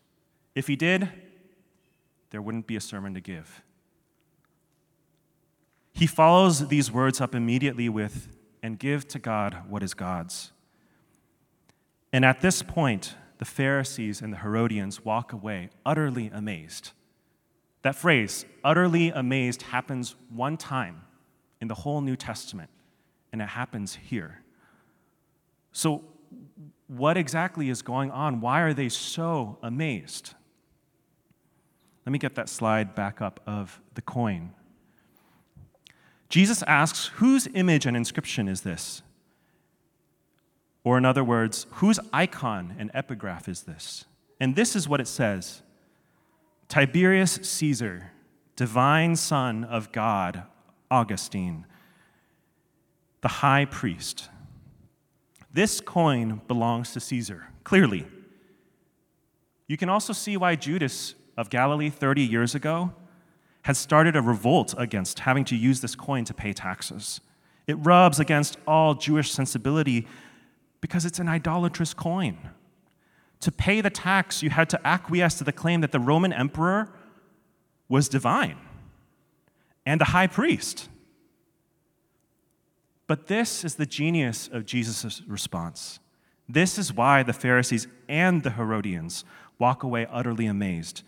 If 0.53 0.67
he 0.67 0.75
did, 0.75 1.09
there 2.31 2.41
wouldn't 2.41 2.67
be 2.67 2.75
a 2.75 2.81
sermon 2.81 3.13
to 3.13 3.21
give. 3.21 3.61
He 5.93 6.05
follows 6.05 6.67
these 6.67 6.91
words 6.91 7.21
up 7.21 7.33
immediately 7.33 7.89
with, 7.89 8.27
and 8.61 8.77
give 8.77 9.07
to 9.07 9.19
God 9.19 9.63
what 9.69 9.81
is 9.81 9.93
God's. 9.93 10.51
And 12.11 12.25
at 12.25 12.41
this 12.41 12.61
point, 12.61 13.15
the 13.37 13.45
Pharisees 13.45 14.21
and 14.21 14.33
the 14.33 14.37
Herodians 14.37 15.05
walk 15.05 15.31
away 15.31 15.69
utterly 15.85 16.29
amazed. 16.33 16.91
That 17.87 17.95
phrase, 17.95 18.45
utterly 18.65 19.11
amazed, 19.11 19.61
happens 19.61 20.17
one 20.29 20.57
time 20.57 21.03
in 21.61 21.69
the 21.69 21.73
whole 21.73 22.01
New 22.01 22.17
Testament, 22.17 22.69
and 23.31 23.41
it 23.41 23.47
happens 23.47 23.95
here. 23.95 24.41
So, 25.71 26.03
what 26.87 27.15
exactly 27.15 27.69
is 27.69 27.81
going 27.81 28.11
on? 28.11 28.41
Why 28.41 28.59
are 28.59 28.73
they 28.73 28.89
so 28.89 29.57
amazed? 29.63 30.33
Let 32.05 32.11
me 32.11 32.19
get 32.19 32.35
that 32.35 32.49
slide 32.49 32.93
back 32.93 33.21
up 33.21 33.39
of 33.47 33.79
the 33.93 34.01
coin. 34.01 34.49
Jesus 36.27 36.63
asks, 36.63 37.07
Whose 37.15 37.47
image 37.53 37.85
and 37.85 37.95
inscription 37.95 38.49
is 38.49 38.63
this? 38.63 39.01
Or, 40.83 40.97
in 40.97 41.05
other 41.05 41.23
words, 41.23 41.67
whose 41.75 42.01
icon 42.11 42.75
and 42.77 42.91
epigraph 42.93 43.47
is 43.47 43.61
this? 43.61 44.03
And 44.41 44.57
this 44.57 44.75
is 44.75 44.89
what 44.89 44.99
it 44.99 45.07
says 45.07 45.61
Tiberius 46.67 47.39
Caesar, 47.41 48.11
divine 48.55 49.15
son 49.15 49.63
of 49.63 49.91
God, 49.91 50.43
Augustine, 50.91 51.65
the 53.21 53.27
high 53.27 53.65
priest. 53.65 54.29
This 55.51 55.79
coin 55.79 56.41
belongs 56.47 56.91
to 56.93 56.99
Caesar, 56.99 57.47
clearly. 57.63 58.05
You 59.67 59.77
can 59.77 59.89
also 59.89 60.13
see 60.13 60.37
why 60.37 60.55
Judas 60.55 61.15
of 61.35 61.49
Galilee 61.49 61.89
30 61.89 62.21
years 62.21 62.53
ago 62.53 62.93
had 63.63 63.75
started 63.75 64.15
a 64.15 64.21
revolt 64.21 64.73
against 64.77 65.19
having 65.19 65.45
to 65.45 65.55
use 65.55 65.81
this 65.81 65.95
coin 65.95 66.25
to 66.25 66.33
pay 66.33 66.53
taxes. 66.53 67.21
It 67.65 67.73
rubs 67.75 68.19
against 68.19 68.57
all 68.65 68.93
Jewish 68.93 69.31
sensibility 69.31 70.07
because 70.79 71.05
it's 71.05 71.19
an 71.19 71.27
idolatrous 71.27 71.93
coin. 71.93 72.37
To 73.41 73.51
pay 73.51 73.81
the 73.81 73.89
tax, 73.89 74.41
you 74.41 74.49
had 74.49 74.69
to 74.69 74.87
acquiesce 74.87 75.37
to 75.37 75.43
the 75.43 75.51
claim 75.51 75.81
that 75.81 75.91
the 75.91 75.99
Roman 75.99 76.33
emperor 76.33 76.89
was 77.87 78.09
divine 78.09 78.57
and 79.85 80.01
the 80.01 80.05
high 80.05 80.27
priest. 80.27 80.89
But 83.05 83.27
this 83.27 83.63
is 83.63 83.75
the 83.75 83.85
genius 83.85 84.49
of 84.51 84.65
Jesus' 84.65 85.21
response. 85.27 85.99
This 86.49 86.77
is 86.77 86.93
why 86.93 87.23
the 87.23 87.33
Pharisees 87.33 87.87
and 88.09 88.43
the 88.43 88.51
Herodians 88.51 89.23
walk 89.59 89.83
away 89.83 90.07
utterly 90.11 90.45
amazed. 90.45 91.03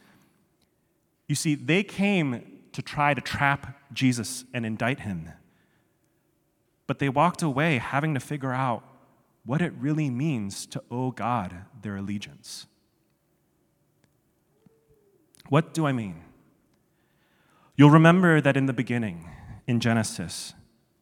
You 1.27 1.35
see, 1.35 1.55
they 1.55 1.83
came 1.83 2.59
to 2.71 2.81
try 2.81 3.13
to 3.13 3.21
trap 3.21 3.77
Jesus 3.93 4.45
and 4.53 4.65
indict 4.65 5.01
him. 5.01 5.29
But 6.87 6.99
they 6.99 7.09
walked 7.09 7.41
away 7.41 7.77
having 7.77 8.13
to 8.13 8.19
figure 8.19 8.53
out 8.53 8.83
what 9.49 9.63
it 9.63 9.73
really 9.79 10.11
means 10.11 10.67
to 10.67 10.79
owe 10.91 11.09
God 11.09 11.65
their 11.81 11.95
allegiance. 11.95 12.67
What 15.47 15.73
do 15.73 15.87
I 15.87 15.91
mean? 15.91 16.21
You'll 17.75 17.89
remember 17.89 18.41
that 18.41 18.55
in 18.55 18.67
the 18.67 18.73
beginning, 18.73 19.27
in 19.65 19.79
Genesis, 19.79 20.53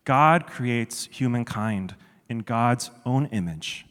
God 0.05 0.47
creates 0.47 1.09
humankind 1.11 1.95
in 2.29 2.39
God's 2.39 2.89
own 3.05 3.25
image. 3.33 3.85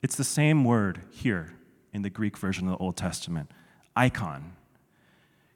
It's 0.00 0.14
the 0.14 0.22
same 0.22 0.62
word 0.62 1.00
here 1.10 1.52
in 1.92 2.02
the 2.02 2.10
Greek 2.10 2.38
version 2.38 2.68
of 2.68 2.78
the 2.78 2.84
Old 2.84 2.96
Testament 2.96 3.50
icon. 3.96 4.52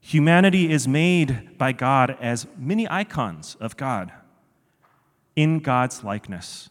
Humanity 0.01 0.73
is 0.73 0.89
made 0.89 1.57
by 1.57 1.71
God 1.71 2.19
as 2.21 2.49
many 2.59 2.91
icons 2.91 3.57
of 3.61 3.77
God 3.77 4.11
in 5.37 5.61
God's 5.61 6.03
likeness. 6.03 6.71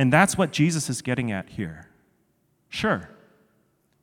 And 0.00 0.12
that's 0.12 0.36
what 0.36 0.50
Jesus 0.50 0.90
is 0.90 1.00
getting 1.00 1.30
at 1.30 1.50
here. 1.50 1.86
Sure, 2.68 3.08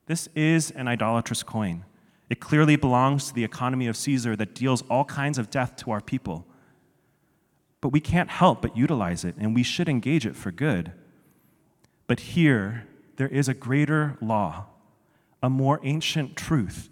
this 0.05 0.29
is 0.33 0.71
an 0.71 0.87
idolatrous 0.87 1.43
coin. 1.43 1.83
It 2.29 2.39
clearly 2.39 2.77
belongs 2.77 3.27
to 3.27 3.33
the 3.33 3.43
economy 3.43 3.87
of 3.87 3.97
Caesar 3.97 4.35
that 4.37 4.55
deals 4.55 4.83
all 4.89 5.03
kinds 5.03 5.37
of 5.37 5.49
death 5.49 5.75
to 5.77 5.91
our 5.91 6.01
people 6.01 6.45
but 7.81 7.89
we 7.89 7.99
can't 7.99 8.29
help 8.29 8.61
but 8.61 8.75
utilize 8.75 9.23
it, 9.23 9.35
and 9.37 9.53
we 9.53 9.63
should 9.63 9.87
engage 9.87 10.25
it 10.25 10.35
for 10.35 10.51
good. 10.51 10.91
But 12.07 12.19
here, 12.19 12.87
there 13.17 13.27
is 13.27 13.47
a 13.47 13.53
greater 13.53 14.17
law, 14.21 14.65
a 15.43 15.49
more 15.49 15.79
ancient 15.83 16.35
truth 16.35 16.89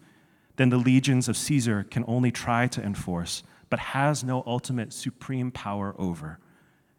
than 0.58 0.70
the 0.70 0.78
legions 0.78 1.28
of 1.28 1.38
Caesar 1.38 1.86
can 1.90 2.06
only 2.08 2.32
try 2.32 2.68
to 2.68 2.84
enforce, 2.84 3.44
but 3.70 3.80
has 3.80 4.24
no 4.24 4.44
ultimate 4.46 4.94
supreme 4.94 5.52
power 5.52 5.96
over. 5.98 6.40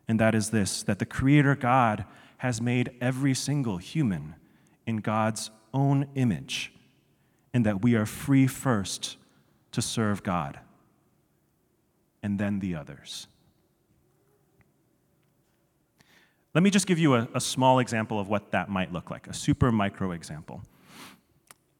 And 0.08 0.20
that 0.20 0.34
is 0.34 0.50
this 0.50 0.82
that 0.84 0.98
the 0.98 1.06
Creator 1.06 1.56
God 1.56 2.04
has 2.38 2.60
made 2.60 2.90
every 3.00 3.34
single 3.34 3.78
human 3.78 4.34
in 4.86 4.98
God's 4.98 5.50
own 5.74 6.06
image, 6.14 6.72
and 7.52 7.66
that 7.66 7.82
we 7.82 7.94
are 7.94 8.06
free 8.06 8.46
first 8.46 9.16
to 9.72 9.82
serve 9.82 10.22
God, 10.22 10.60
and 12.22 12.38
then 12.38 12.60
the 12.60 12.74
others. 12.74 13.26
Let 16.54 16.62
me 16.62 16.70
just 16.70 16.86
give 16.86 16.98
you 16.98 17.14
a, 17.14 17.28
a 17.34 17.40
small 17.40 17.80
example 17.80 18.18
of 18.18 18.28
what 18.28 18.52
that 18.52 18.70
might 18.70 18.92
look 18.92 19.10
like, 19.10 19.26
a 19.26 19.34
super 19.34 19.70
micro 19.70 20.12
example. 20.12 20.62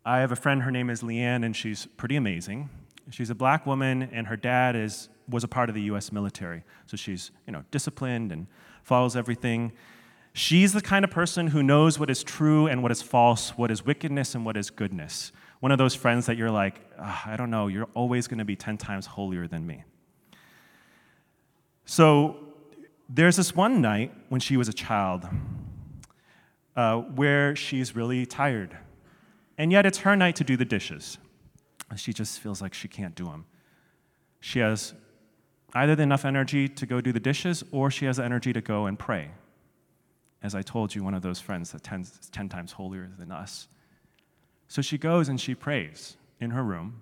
I 0.05 0.19
have 0.19 0.33
a 0.33 0.37
friend, 0.37 0.63
her 0.63 0.71
name 0.71 0.91
is 0.91 1.03
Leanne, 1.03 1.45
and 1.45 1.57
she's 1.57 1.87
pretty 1.97 2.17
amazing. 2.17 2.69
She's 3.11 3.31
a 3.31 3.35
black 3.35 3.67
woman, 3.67 4.03
and 4.03 4.27
her 4.27 4.37
dad 4.37 4.77
is 4.77 5.09
was 5.29 5.45
a 5.45 5.49
part 5.49 5.69
of 5.69 5.75
the 5.75 5.83
US 5.83 6.13
military. 6.13 6.63
So 6.87 6.97
she's, 6.97 7.31
you 7.47 7.53
know, 7.53 7.65
disciplined 7.71 8.33
and 8.33 8.47
follows 8.83 9.17
everything. 9.17 9.73
She's 10.33 10.73
the 10.73 10.81
kind 10.81 11.05
of 11.05 11.11
person 11.11 11.49
who 11.49 11.63
knows 11.63 11.99
what 11.99 12.11
is 12.11 12.23
true 12.23 12.67
and 12.67 12.83
what 12.83 12.93
is 12.93 13.03
false, 13.03 13.51
what 13.51 13.71
is 13.71 13.85
wickedness 13.85 14.35
and 14.35 14.45
what 14.45 14.57
is 14.57 14.71
goodness. 14.71 15.33
One 15.61 15.73
of 15.73 15.79
those 15.79 15.95
friends 15.95 16.27
that 16.27 16.37
you're 16.37 16.51
like, 16.51 16.81
I 16.99 17.37
don't 17.37 17.51
know, 17.51 17.69
you're 17.69 17.89
always 17.95 18.27
going 18.27 18.39
to 18.39 18.45
be 18.45 18.57
10 18.57 18.77
times 18.77 19.07
holier 19.07 19.49
than 19.49 19.67
me. 19.67 19.85
So 21.87 22.37
there's 23.09 23.37
this 23.37 23.55
one 23.55 23.81
night 23.81 24.13
when 24.29 24.41
she 24.41 24.57
was 24.57 24.69
a 24.69 24.73
child 24.73 25.27
uh, 26.77 26.99
where 26.99 27.57
she's 27.57 27.97
really 27.97 28.27
tired. 28.27 28.77
And 29.57 29.73
yet 29.73 29.87
it's 29.87 29.99
her 29.99 30.15
night 30.17 30.37
to 30.37 30.45
do 30.45 30.57
the 30.57 30.65
dishes. 30.65 31.19
She 31.97 32.13
just 32.13 32.41
feels 32.41 32.61
like 32.61 32.75
she 32.75 32.89
can't 32.89 33.15
do 33.15 33.25
them. 33.25 33.47
She 34.41 34.59
has 34.59 34.95
either 35.77 36.03
enough 36.03 36.25
energy 36.25 36.69
to 36.69 36.87
go 36.87 37.01
do 37.01 37.13
the 37.13 37.21
dishes 37.21 37.63
or 37.71 37.91
she 37.91 38.07
has 38.07 38.17
the 38.17 38.25
energy 38.25 38.53
to 38.53 38.61
go 38.61 38.87
and 38.87 38.99
pray. 38.99 39.31
As 40.43 40.55
I 40.55 40.63
told 40.63 40.95
you, 40.95 41.05
one 41.05 41.15
of 41.15 41.23
those 41.23 41.41
friends 41.41 41.73
that 41.73 41.87
is 41.93 42.29
10 42.33 42.49
times 42.49 42.73
holier 42.73 43.11
than 43.19 43.31
us. 43.31 43.69
So 44.69 44.83
she 44.83 44.99
goes 44.99 45.29
and 45.29 45.41
she 45.41 45.55
prays 45.55 46.17
in 46.41 46.51
her 46.51 46.63
room. 46.63 47.01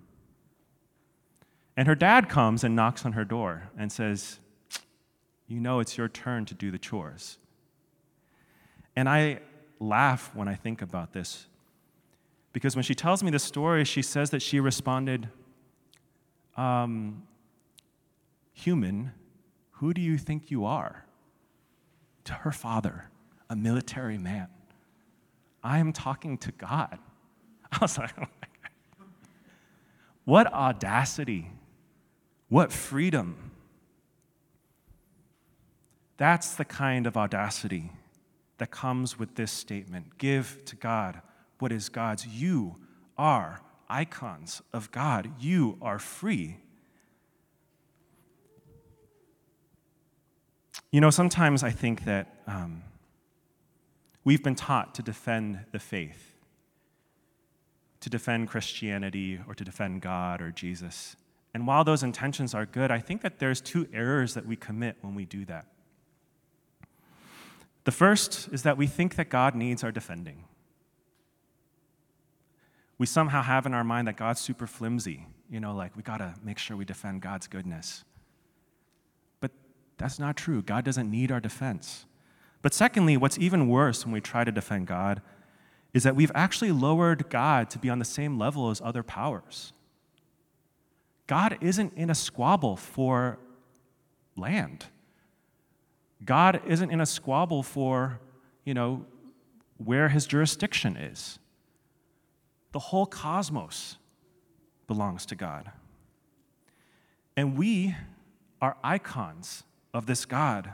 And 1.77 1.87
her 1.87 1.95
dad 1.95 2.29
comes 2.29 2.63
and 2.63 2.75
knocks 2.75 3.05
on 3.05 3.13
her 3.13 3.25
door 3.25 3.69
and 3.77 3.91
says, 3.91 4.39
You 5.47 5.59
know, 5.59 5.79
it's 5.79 5.97
your 5.97 6.07
turn 6.07 6.45
to 6.45 6.53
do 6.53 6.71
the 6.71 6.77
chores. 6.77 7.37
And 8.95 9.09
I 9.09 9.39
laugh 9.79 10.31
when 10.33 10.47
I 10.47 10.55
think 10.55 10.81
about 10.81 11.11
this 11.11 11.47
because 12.53 12.73
when 12.73 12.83
she 12.83 12.95
tells 12.95 13.21
me 13.21 13.29
the 13.31 13.39
story, 13.39 13.83
she 13.83 14.01
says 14.01 14.29
that 14.29 14.41
she 14.41 14.61
responded, 14.61 15.27
um, 16.55 17.23
Human, 18.55 19.11
who 19.73 19.93
do 19.93 20.01
you 20.01 20.17
think 20.17 20.49
you 20.49 20.65
are? 20.65 21.05
To 22.23 22.33
her 22.33 22.51
father, 22.51 23.09
a 23.49 23.55
military 23.55 24.17
man. 24.17 24.47
I 25.63 25.77
am 25.77 25.93
talking 25.93 26.37
to 26.39 26.51
God. 26.51 26.97
I 27.71 27.77
was 27.81 27.97
like, 27.97 28.13
oh 28.19 28.25
what 30.25 30.51
audacity, 30.51 31.51
what 32.49 32.71
freedom. 32.71 33.51
That's 36.17 36.55
the 36.55 36.65
kind 36.65 37.05
of 37.05 37.15
audacity 37.15 37.91
that 38.57 38.71
comes 38.71 39.19
with 39.19 39.35
this 39.35 39.51
statement 39.51 40.17
give 40.17 40.63
to 40.65 40.75
God 40.75 41.21
what 41.59 41.71
is 41.71 41.89
God's. 41.89 42.25
You 42.25 42.77
are 43.17 43.61
icons 43.87 44.61
of 44.73 44.91
God, 44.91 45.31
you 45.39 45.77
are 45.81 45.99
free. 45.99 46.57
You 50.95 51.01
know, 51.01 51.09
sometimes 51.09 51.61
I 51.61 51.71
think 51.71 52.05
that 52.05 52.33
um, 52.47 52.81
we've 54.23 54.41
been 54.41 54.55
taught 54.55 54.95
to 54.95 55.01
defend 55.01 55.59
the 55.73 55.77
faith, 55.77 56.37
to 57.99 58.09
defend 58.09 58.47
Christianity, 58.47 59.41
or 59.45 59.55
to 59.55 59.65
defend 59.65 60.01
God 60.01 60.41
or 60.41 60.51
Jesus. 60.51 61.17
And 61.53 61.67
while 61.67 61.83
those 61.83 62.01
intentions 62.01 62.53
are 62.53 62.65
good, 62.65 62.91
I 62.91 62.99
think 62.99 63.23
that 63.23 63.39
there's 63.39 63.59
two 63.59 63.89
errors 63.93 64.35
that 64.35 64.45
we 64.45 64.55
commit 64.55 64.95
when 65.01 65.15
we 65.15 65.25
do 65.25 65.43
that. 65.43 65.65
The 67.83 67.91
first 67.91 68.47
is 68.53 68.63
that 68.63 68.77
we 68.77 68.87
think 68.87 69.15
that 69.15 69.27
God 69.27 69.53
needs 69.53 69.83
our 69.83 69.91
defending. 69.91 70.45
We 72.97 73.05
somehow 73.05 73.41
have 73.41 73.65
in 73.65 73.73
our 73.73 73.83
mind 73.83 74.07
that 74.07 74.15
God's 74.15 74.39
super 74.39 74.65
flimsy, 74.65 75.27
you 75.49 75.59
know, 75.59 75.75
like 75.75 75.97
we 75.97 76.03
gotta 76.03 76.35
make 76.41 76.57
sure 76.57 76.77
we 76.77 76.85
defend 76.85 77.21
God's 77.21 77.47
goodness. 77.47 78.05
That's 79.97 80.19
not 80.19 80.35
true. 80.35 80.61
God 80.61 80.83
doesn't 80.83 81.09
need 81.09 81.31
our 81.31 81.39
defense. 81.39 82.05
But 82.61 82.73
secondly, 82.73 83.15
what's 83.15 83.37
even 83.37 83.69
worse 83.69 84.05
when 84.05 84.13
we 84.13 84.21
try 84.21 84.43
to 84.43 84.51
defend 84.51 84.87
God 84.87 85.21
is 85.93 86.03
that 86.03 86.15
we've 86.15 86.31
actually 86.35 86.71
lowered 86.71 87.29
God 87.29 87.69
to 87.69 87.79
be 87.79 87.89
on 87.89 87.99
the 87.99 88.05
same 88.05 88.37
level 88.37 88.69
as 88.69 88.81
other 88.81 89.03
powers. 89.03 89.71
God 91.27 91.57
isn't 91.61 91.93
in 91.95 92.09
a 92.09 92.15
squabble 92.15 92.75
for 92.75 93.39
land. 94.35 94.85
God 96.23 96.61
isn't 96.67 96.91
in 96.91 96.99
a 96.99 97.05
squabble 97.05 97.63
for, 97.63 98.19
you 98.63 98.73
know, 98.73 99.05
where 99.77 100.09
his 100.09 100.25
jurisdiction 100.25 100.97
is. 100.97 101.39
The 102.71 102.79
whole 102.79 103.05
cosmos 103.05 103.97
belongs 104.87 105.25
to 105.27 105.35
God. 105.35 105.71
And 107.37 107.57
we 107.57 107.95
are 108.61 108.77
icons 108.83 109.63
of 109.95 110.05
this 110.05 110.25
God. 110.25 110.73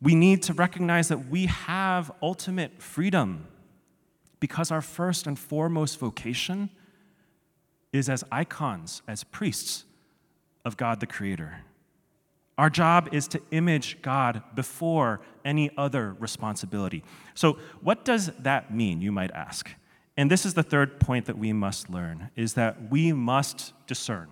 We 0.00 0.14
need 0.14 0.44
to 0.44 0.52
recognize 0.52 1.08
that 1.08 1.28
we 1.28 1.46
have 1.46 2.12
ultimate 2.22 2.80
freedom 2.80 3.48
because 4.38 4.70
our 4.70 4.80
first 4.80 5.26
and 5.26 5.36
foremost 5.36 5.98
vocation 5.98 6.70
is 7.92 8.08
as 8.08 8.22
icons, 8.30 9.02
as 9.08 9.24
priests 9.24 9.84
of 10.64 10.76
God 10.76 11.00
the 11.00 11.06
Creator. 11.06 11.62
Our 12.56 12.70
job 12.70 13.08
is 13.12 13.26
to 13.28 13.42
image 13.50 14.00
God 14.00 14.42
before 14.54 15.20
any 15.44 15.70
other 15.76 16.14
responsibility. 16.20 17.02
So, 17.34 17.58
what 17.80 18.04
does 18.04 18.26
that 18.38 18.72
mean, 18.72 19.00
you 19.00 19.10
might 19.10 19.32
ask? 19.32 19.68
And 20.16 20.30
this 20.30 20.46
is 20.46 20.54
the 20.54 20.62
third 20.62 21.00
point 21.00 21.26
that 21.26 21.38
we 21.38 21.52
must 21.52 21.90
learn 21.90 22.30
is 22.36 22.54
that 22.54 22.90
we 22.90 23.12
must 23.12 23.72
discern. 23.88 24.28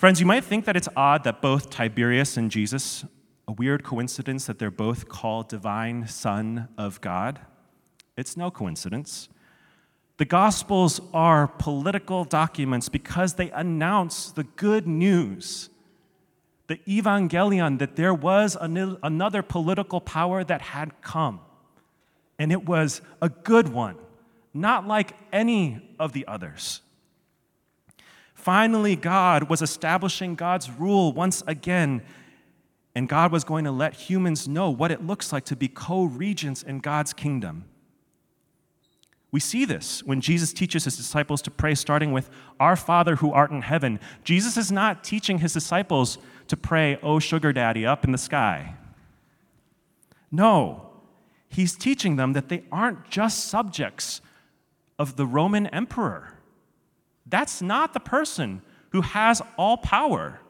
Friends, 0.00 0.18
you 0.18 0.24
might 0.24 0.44
think 0.44 0.64
that 0.64 0.78
it's 0.78 0.88
odd 0.96 1.24
that 1.24 1.42
both 1.42 1.68
Tiberius 1.68 2.38
and 2.38 2.50
Jesus, 2.50 3.04
a 3.46 3.52
weird 3.52 3.84
coincidence 3.84 4.46
that 4.46 4.58
they're 4.58 4.70
both 4.70 5.10
called 5.10 5.50
divine 5.50 6.08
son 6.08 6.68
of 6.78 7.02
God. 7.02 7.38
It's 8.16 8.34
no 8.34 8.50
coincidence. 8.50 9.28
The 10.16 10.24
Gospels 10.24 11.02
are 11.12 11.48
political 11.48 12.24
documents 12.24 12.88
because 12.88 13.34
they 13.34 13.50
announce 13.50 14.30
the 14.32 14.44
good 14.44 14.86
news 14.86 15.68
the 16.68 16.78
evangelion 16.88 17.78
that 17.78 17.96
there 17.96 18.14
was 18.14 18.56
another 18.58 19.42
political 19.42 20.00
power 20.00 20.42
that 20.42 20.62
had 20.62 20.98
come. 21.02 21.40
And 22.38 22.50
it 22.50 22.64
was 22.64 23.02
a 23.20 23.28
good 23.28 23.68
one, 23.68 23.96
not 24.54 24.88
like 24.88 25.12
any 25.30 25.94
of 25.98 26.14
the 26.14 26.26
others. 26.26 26.80
Finally, 28.40 28.96
God 28.96 29.50
was 29.50 29.60
establishing 29.60 30.34
God's 30.34 30.70
rule 30.70 31.12
once 31.12 31.42
again, 31.46 32.00
and 32.94 33.06
God 33.06 33.32
was 33.32 33.44
going 33.44 33.66
to 33.66 33.70
let 33.70 33.94
humans 33.94 34.48
know 34.48 34.70
what 34.70 34.90
it 34.90 35.06
looks 35.06 35.30
like 35.30 35.44
to 35.46 35.56
be 35.56 35.68
co 35.68 36.04
regents 36.04 36.62
in 36.62 36.78
God's 36.78 37.12
kingdom. 37.12 37.66
We 39.30 39.40
see 39.40 39.66
this 39.66 40.02
when 40.02 40.22
Jesus 40.22 40.54
teaches 40.54 40.84
his 40.84 40.96
disciples 40.96 41.42
to 41.42 41.50
pray, 41.50 41.74
starting 41.74 42.12
with, 42.12 42.30
Our 42.58 42.76
Father 42.76 43.16
who 43.16 43.30
art 43.30 43.50
in 43.50 43.60
heaven. 43.60 44.00
Jesus 44.24 44.56
is 44.56 44.72
not 44.72 45.04
teaching 45.04 45.38
his 45.38 45.52
disciples 45.52 46.16
to 46.48 46.56
pray, 46.56 46.98
Oh, 47.02 47.18
sugar 47.18 47.52
daddy, 47.52 47.84
up 47.84 48.04
in 48.04 48.12
the 48.12 48.18
sky. 48.18 48.74
No, 50.32 50.90
he's 51.50 51.76
teaching 51.76 52.16
them 52.16 52.32
that 52.32 52.48
they 52.48 52.64
aren't 52.72 53.10
just 53.10 53.44
subjects 53.44 54.22
of 54.98 55.16
the 55.16 55.26
Roman 55.26 55.66
emperor. 55.66 56.39
That's 57.30 57.62
not 57.62 57.94
the 57.94 58.00
person 58.00 58.62
who 58.90 59.00
has 59.00 59.40
all 59.56 59.76
power, 59.76 60.40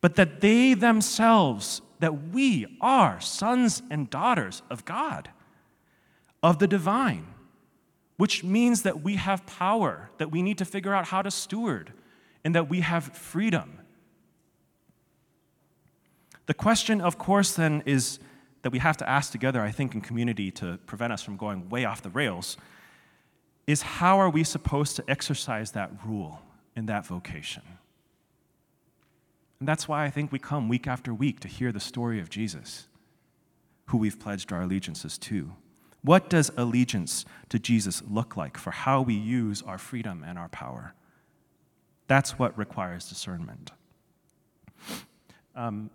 but 0.00 0.14
that 0.14 0.40
they 0.40 0.74
themselves, 0.74 1.82
that 1.98 2.28
we 2.28 2.78
are 2.80 3.20
sons 3.20 3.82
and 3.90 4.08
daughters 4.08 4.62
of 4.70 4.84
God, 4.84 5.30
of 6.42 6.58
the 6.58 6.68
divine, 6.68 7.26
which 8.16 8.44
means 8.44 8.82
that 8.82 9.02
we 9.02 9.16
have 9.16 9.44
power, 9.44 10.10
that 10.18 10.30
we 10.30 10.40
need 10.40 10.58
to 10.58 10.64
figure 10.64 10.94
out 10.94 11.06
how 11.06 11.22
to 11.22 11.30
steward, 11.30 11.92
and 12.44 12.54
that 12.54 12.68
we 12.68 12.80
have 12.80 13.04
freedom. 13.04 13.78
The 16.46 16.54
question, 16.54 17.00
of 17.00 17.18
course, 17.18 17.54
then 17.54 17.82
is 17.86 18.18
that 18.62 18.70
we 18.70 18.78
have 18.78 18.96
to 18.98 19.08
ask 19.08 19.32
together, 19.32 19.60
I 19.60 19.72
think, 19.72 19.94
in 19.94 20.00
community 20.00 20.50
to 20.52 20.78
prevent 20.86 21.12
us 21.12 21.22
from 21.22 21.36
going 21.36 21.68
way 21.68 21.84
off 21.84 22.02
the 22.02 22.10
rails 22.10 22.56
is 23.66 23.82
how 23.82 24.18
are 24.18 24.30
we 24.30 24.44
supposed 24.44 24.96
to 24.96 25.04
exercise 25.08 25.72
that 25.72 25.90
rule 26.04 26.40
in 26.74 26.86
that 26.86 27.06
vocation? 27.06 27.62
And 29.60 29.68
that's 29.68 29.86
why 29.86 30.04
I 30.04 30.10
think 30.10 30.32
we 30.32 30.38
come 30.38 30.68
week 30.68 30.88
after 30.88 31.14
week 31.14 31.38
to 31.40 31.48
hear 31.48 31.70
the 31.70 31.80
story 31.80 32.18
of 32.20 32.28
Jesus, 32.28 32.88
who 33.86 33.98
we've 33.98 34.18
pledged 34.18 34.52
our 34.52 34.62
allegiances 34.62 35.16
to. 35.18 35.52
What 36.02 36.28
does 36.28 36.50
allegiance 36.56 37.24
to 37.50 37.60
Jesus 37.60 38.02
look 38.10 38.36
like 38.36 38.58
for 38.58 38.72
how 38.72 39.02
we 39.02 39.14
use 39.14 39.62
our 39.62 39.78
freedom 39.78 40.24
and 40.26 40.36
our 40.36 40.48
power? 40.48 40.94
That's 42.08 42.38
what 42.38 42.58
requires 42.58 43.08
discernment. 43.08 43.70
Um, 45.54 45.90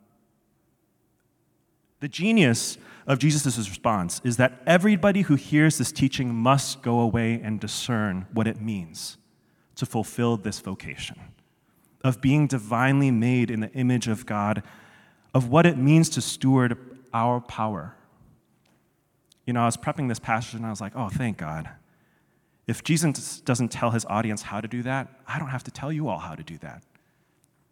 the 1.99 2.07
genius 2.07 2.77
of 3.05 3.19
Jesus' 3.19 3.57
response 3.57 4.21
is 4.23 4.37
that 4.37 4.61
everybody 4.65 5.21
who 5.21 5.35
hears 5.35 5.77
this 5.77 5.91
teaching 5.91 6.33
must 6.33 6.81
go 6.81 6.99
away 6.99 7.39
and 7.41 7.59
discern 7.59 8.27
what 8.33 8.47
it 8.47 8.61
means 8.61 9.17
to 9.75 9.85
fulfill 9.85 10.37
this 10.37 10.59
vocation. 10.59 11.17
of 12.03 12.21
being 12.21 12.47
divinely 12.47 13.11
made 13.11 13.51
in 13.51 13.59
the 13.59 13.71
image 13.73 14.07
of 14.07 14.25
God, 14.25 14.63
of 15.33 15.49
what 15.49 15.65
it 15.65 15.77
means 15.77 16.09
to 16.09 16.21
steward 16.21 16.77
our 17.13 17.41
power. 17.41 17.95
You 19.45 19.53
know, 19.53 19.61
I 19.61 19.65
was 19.65 19.77
prepping 19.77 20.07
this 20.07 20.19
passage 20.19 20.55
and 20.55 20.65
I 20.65 20.69
was 20.69 20.81
like, 20.81 20.93
oh, 20.95 21.09
thank 21.09 21.37
God. 21.37 21.69
If 22.65 22.83
Jesus 22.83 23.39
doesn't 23.41 23.69
tell 23.69 23.91
his 23.91 24.05
audience 24.05 24.41
how 24.41 24.61
to 24.61 24.67
do 24.67 24.83
that, 24.83 25.07
I 25.27 25.39
don't 25.39 25.49
have 25.49 25.63
to 25.65 25.71
tell 25.71 25.91
you 25.91 26.07
all 26.07 26.19
how 26.19 26.35
to 26.35 26.43
do 26.43 26.57
that. 26.59 26.83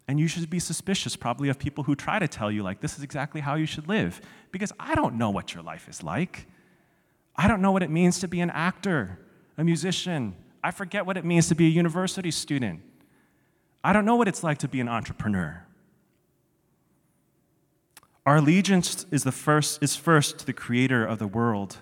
And 0.08 0.20
you 0.20 0.28
should 0.28 0.48
be 0.48 0.60
suspicious, 0.60 1.16
probably, 1.16 1.48
of 1.48 1.58
people 1.58 1.82
who 1.84 1.96
try 1.96 2.18
to 2.20 2.28
tell 2.28 2.50
you, 2.50 2.62
like, 2.62 2.80
this 2.80 2.96
is 2.96 3.02
exactly 3.02 3.40
how 3.40 3.56
you 3.56 3.66
should 3.66 3.88
live, 3.88 4.20
because 4.52 4.72
I 4.78 4.94
don't 4.94 5.16
know 5.16 5.30
what 5.30 5.52
your 5.52 5.64
life 5.64 5.88
is 5.88 6.02
like. 6.02 6.46
I 7.34 7.48
don't 7.48 7.60
know 7.60 7.72
what 7.72 7.82
it 7.82 7.90
means 7.90 8.20
to 8.20 8.28
be 8.28 8.40
an 8.40 8.50
actor, 8.50 9.18
a 9.58 9.64
musician. 9.64 10.36
I 10.62 10.70
forget 10.70 11.06
what 11.06 11.16
it 11.16 11.24
means 11.24 11.48
to 11.48 11.54
be 11.54 11.66
a 11.66 11.70
university 11.70 12.30
student. 12.30 12.82
I 13.82 13.92
don't 13.92 14.04
know 14.04 14.16
what 14.16 14.28
it's 14.28 14.44
like 14.44 14.58
to 14.58 14.68
be 14.68 14.80
an 14.80 14.88
entrepreneur. 14.88 15.64
Our 18.24 18.36
allegiance 18.36 19.06
is, 19.10 19.24
the 19.24 19.32
first, 19.32 19.82
is 19.82 19.96
first 19.96 20.38
to 20.38 20.46
the 20.46 20.52
creator 20.52 21.04
of 21.04 21.18
the 21.18 21.26
world, 21.26 21.78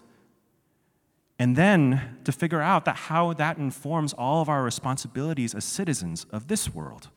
and 1.38 1.56
then 1.56 2.18
to 2.24 2.32
figure 2.32 2.60
out 2.60 2.84
that 2.84 2.96
how 2.96 3.32
that 3.34 3.58
informs 3.58 4.12
all 4.12 4.40
of 4.40 4.48
our 4.48 4.62
responsibilities 4.62 5.54
as 5.54 5.64
citizens 5.64 6.26
of 6.30 6.48
this 6.48 6.74
world. 6.74 7.08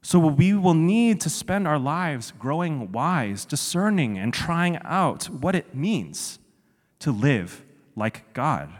So 0.00 0.18
we 0.18 0.54
will 0.54 0.74
need 0.74 1.20
to 1.22 1.30
spend 1.30 1.66
our 1.66 1.78
lives 1.78 2.32
growing 2.38 2.92
wise, 2.92 3.44
discerning, 3.44 4.16
and 4.16 4.32
trying 4.32 4.78
out 4.84 5.24
what 5.24 5.54
it 5.54 5.74
means 5.74 6.38
to 7.00 7.10
live 7.10 7.64
like 7.96 8.32
God. 8.32 8.70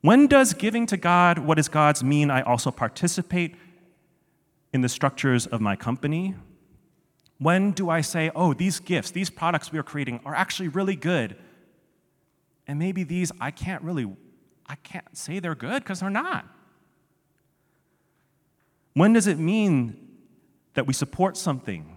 When 0.00 0.26
does 0.26 0.52
giving 0.52 0.86
to 0.86 0.96
God 0.96 1.38
what 1.38 1.58
is 1.58 1.68
God's 1.68 2.04
mean 2.04 2.30
I 2.30 2.42
also 2.42 2.70
participate 2.70 3.54
in 4.72 4.80
the 4.80 4.88
structures 4.88 5.46
of 5.46 5.60
my 5.60 5.76
company? 5.76 6.34
When 7.38 7.70
do 7.70 7.88
I 7.88 8.00
say, 8.00 8.30
oh, 8.34 8.52
these 8.52 8.80
gifts, 8.80 9.12
these 9.12 9.30
products 9.30 9.72
we 9.72 9.78
are 9.78 9.84
creating 9.84 10.20
are 10.24 10.34
actually 10.34 10.68
really 10.68 10.96
good? 10.96 11.36
And 12.66 12.78
maybe 12.78 13.04
these 13.04 13.32
I 13.40 13.50
can't 13.50 13.82
really, 13.82 14.14
I 14.66 14.74
can't 14.76 15.16
say 15.16 15.38
they're 15.38 15.54
good 15.54 15.82
because 15.82 16.00
they're 16.00 16.10
not. 16.10 16.46
When 18.94 19.12
does 19.12 19.26
it 19.26 19.38
mean 19.38 19.96
that 20.74 20.86
we 20.86 20.94
support 20.94 21.36
something? 21.36 21.96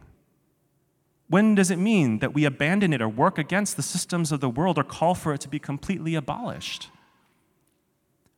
When 1.30 1.56
does 1.56 1.72
it 1.72 1.78
mean 1.78 2.20
that 2.20 2.34
we 2.34 2.46
abandon 2.46 2.94
it 2.94 3.02
or 3.02 3.10
work 3.10 3.38
against 3.38 3.76
the 3.76 3.84
systems 3.84 4.32
of 4.32 4.40
the 4.40 4.50
world 4.50 4.78
or 4.78 4.84
call 4.84 5.14
for 5.14 5.34
it 5.34 5.42
to 5.42 5.50
be 5.50 5.60
completely 5.60 6.16
abolished? 6.16 6.90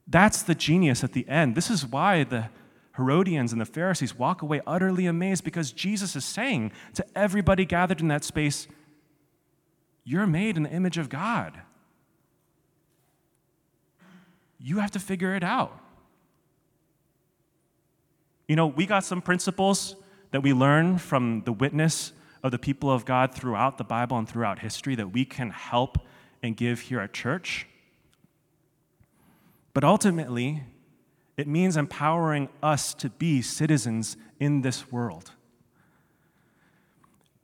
That's 0.08 0.42
the 0.42 0.56
genius 0.56 1.04
at 1.04 1.14
the 1.14 1.28
end. 1.30 1.56
This 1.56 1.70
is 1.70 1.86
why 1.86 2.24
the 2.24 2.50
Herodians 2.96 3.52
and 3.52 3.62
the 3.62 3.66
Pharisees 3.66 4.18
walk 4.18 4.42
away 4.42 4.60
utterly 4.66 5.06
amazed 5.06 5.44
because 5.44 5.72
Jesus 5.72 6.16
is 6.16 6.26
saying 6.26 6.72
to 6.96 7.06
everybody 7.16 7.64
gathered 7.64 8.02
in 8.02 8.08
that 8.08 8.24
space, 8.24 8.68
You're 10.04 10.28
made 10.28 10.58
in 10.58 10.64
the 10.64 10.72
image 10.72 10.98
of 10.98 11.10
God. 11.10 11.62
You 14.58 14.80
have 14.80 14.92
to 14.92 15.00
figure 15.00 15.36
it 15.36 15.44
out. 15.44 15.80
You 18.50 18.56
know, 18.56 18.66
we 18.66 18.88
got 18.88 19.04
some 19.04 19.22
principles 19.22 19.96
that 20.32 20.42
we 20.42 20.54
learn 20.54 20.98
from 20.98 21.44
the 21.46 21.52
witness 21.54 22.14
of 22.42 22.50
the 22.50 22.58
people 22.58 22.90
of 22.90 23.06
God 23.06 23.32
throughout 23.32 23.78
the 23.78 23.84
Bible 23.84 24.18
and 24.18 24.28
throughout 24.28 24.58
history 24.58 24.96
that 24.96 25.14
we 25.14 25.24
can 25.24 25.52
help 25.52 26.00
and 26.42 26.58
give 26.58 26.80
here 26.80 27.00
at 27.00 27.14
church. 27.14 27.68
But 29.76 29.84
ultimately, 29.84 30.64
it 31.38 31.48
means 31.48 31.78
empowering 31.78 32.50
us 32.64 32.96
to 32.96 33.12
be 33.12 33.44
citizens 33.44 34.18
in 34.40 34.62
this 34.62 34.92
world. 34.92 35.30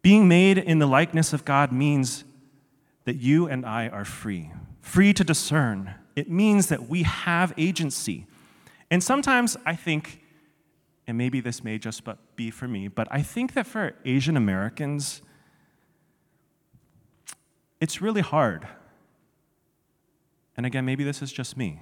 Being 0.02 0.28
made 0.28 0.58
in 0.58 0.80
the 0.80 0.88
likeness 0.88 1.34
of 1.34 1.46
God 1.46 1.72
means 1.72 2.24
that 3.04 3.18
you 3.18 3.48
and 3.48 3.64
I 3.64 3.90
are 3.90 4.06
free, 4.06 4.52
free 4.82 5.14
to 5.14 5.24
discern. 5.24 5.94
It 6.16 6.32
means 6.32 6.70
that 6.70 6.90
we 6.90 7.04
have 7.04 7.54
agency. 7.60 8.26
And 8.90 9.04
sometimes 9.04 9.56
I 9.68 9.76
think, 9.76 10.24
and 11.08 11.18
maybe 11.18 11.40
this 11.40 11.64
may 11.64 11.78
just 11.78 12.04
but 12.04 12.36
be 12.36 12.50
for 12.52 12.68
me, 12.68 12.88
but 12.88 13.08
I 13.12 13.22
think 13.22 13.54
that 13.54 13.68
for 13.68 13.94
Asian 14.06 14.38
Americans, 14.38 15.22
it's 17.80 18.02
really 18.02 18.22
hard. 18.22 18.68
And 20.58 20.66
again, 20.66 20.86
maybe 20.86 21.04
this 21.04 21.22
is 21.22 21.32
just 21.32 21.58
me. 21.58 21.82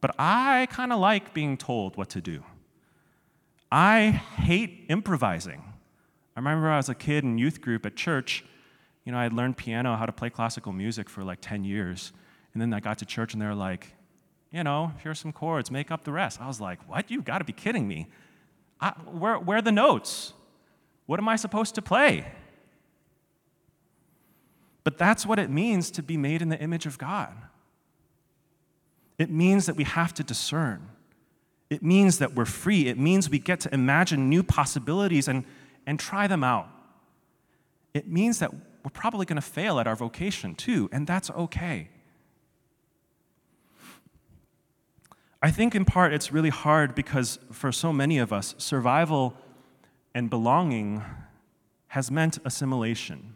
But 0.00 0.14
I 0.18 0.66
kind 0.70 0.92
of 0.92 0.98
like 0.98 1.32
being 1.32 1.56
told 1.56 1.96
what 1.96 2.10
to 2.10 2.20
do. 2.20 2.42
I 3.70 4.10
hate 4.10 4.84
improvising. 4.88 5.62
I 6.36 6.40
remember 6.40 6.68
I 6.68 6.76
was 6.76 6.88
a 6.88 6.94
kid 6.94 7.24
in 7.24 7.38
youth 7.38 7.60
group 7.60 7.86
at 7.86 7.96
church. 7.96 8.44
You 9.04 9.12
know, 9.12 9.18
I 9.18 9.22
had 9.22 9.32
learned 9.32 9.56
piano, 9.56 9.96
how 9.96 10.06
to 10.06 10.12
play 10.12 10.28
classical 10.28 10.72
music 10.72 11.08
for 11.08 11.22
like 11.22 11.38
10 11.40 11.64
years. 11.64 12.12
And 12.52 12.60
then 12.60 12.74
I 12.74 12.80
got 12.80 12.98
to 12.98 13.06
church 13.06 13.32
and 13.32 13.40
they 13.40 13.46
were 13.46 13.54
like, 13.54 13.94
you 14.50 14.62
know, 14.62 14.92
here's 15.02 15.18
some 15.18 15.32
chords, 15.32 15.70
make 15.70 15.90
up 15.90 16.04
the 16.04 16.12
rest. 16.12 16.40
I 16.40 16.46
was 16.46 16.60
like, 16.60 16.86
what? 16.88 17.10
You've 17.10 17.24
got 17.24 17.38
to 17.38 17.44
be 17.44 17.52
kidding 17.52 17.88
me. 17.88 18.08
I, 18.82 18.90
where, 19.10 19.38
where 19.38 19.58
are 19.58 19.62
the 19.62 19.72
notes? 19.72 20.34
What 21.06 21.20
am 21.20 21.28
I 21.28 21.36
supposed 21.36 21.76
to 21.76 21.82
play? 21.82 22.26
But 24.84 24.98
that's 24.98 25.24
what 25.24 25.38
it 25.38 25.48
means 25.48 25.90
to 25.92 26.02
be 26.02 26.16
made 26.16 26.42
in 26.42 26.48
the 26.48 26.58
image 26.58 26.84
of 26.84 26.98
God. 26.98 27.34
It 29.18 29.30
means 29.30 29.66
that 29.66 29.76
we 29.76 29.84
have 29.84 30.12
to 30.14 30.24
discern. 30.24 30.88
It 31.70 31.82
means 31.82 32.18
that 32.18 32.34
we're 32.34 32.44
free. 32.44 32.88
It 32.88 32.98
means 32.98 33.30
we 33.30 33.38
get 33.38 33.60
to 33.60 33.72
imagine 33.72 34.28
new 34.28 34.42
possibilities 34.42 35.28
and, 35.28 35.44
and 35.86 35.98
try 35.98 36.26
them 36.26 36.42
out. 36.42 36.68
It 37.94 38.08
means 38.08 38.40
that 38.40 38.52
we're 38.52 38.90
probably 38.92 39.26
going 39.26 39.36
to 39.36 39.42
fail 39.42 39.78
at 39.78 39.86
our 39.86 39.94
vocation 39.94 40.56
too, 40.56 40.88
and 40.92 41.06
that's 41.06 41.30
okay. 41.30 41.88
I 45.42 45.50
think 45.50 45.74
in 45.74 45.84
part 45.84 46.12
it's 46.12 46.32
really 46.32 46.50
hard 46.50 46.94
because 46.94 47.40
for 47.50 47.72
so 47.72 47.92
many 47.92 48.18
of 48.18 48.32
us, 48.32 48.54
survival 48.58 49.34
and 50.14 50.30
belonging 50.30 51.02
has 51.88 52.10
meant 52.10 52.38
assimilation. 52.44 53.34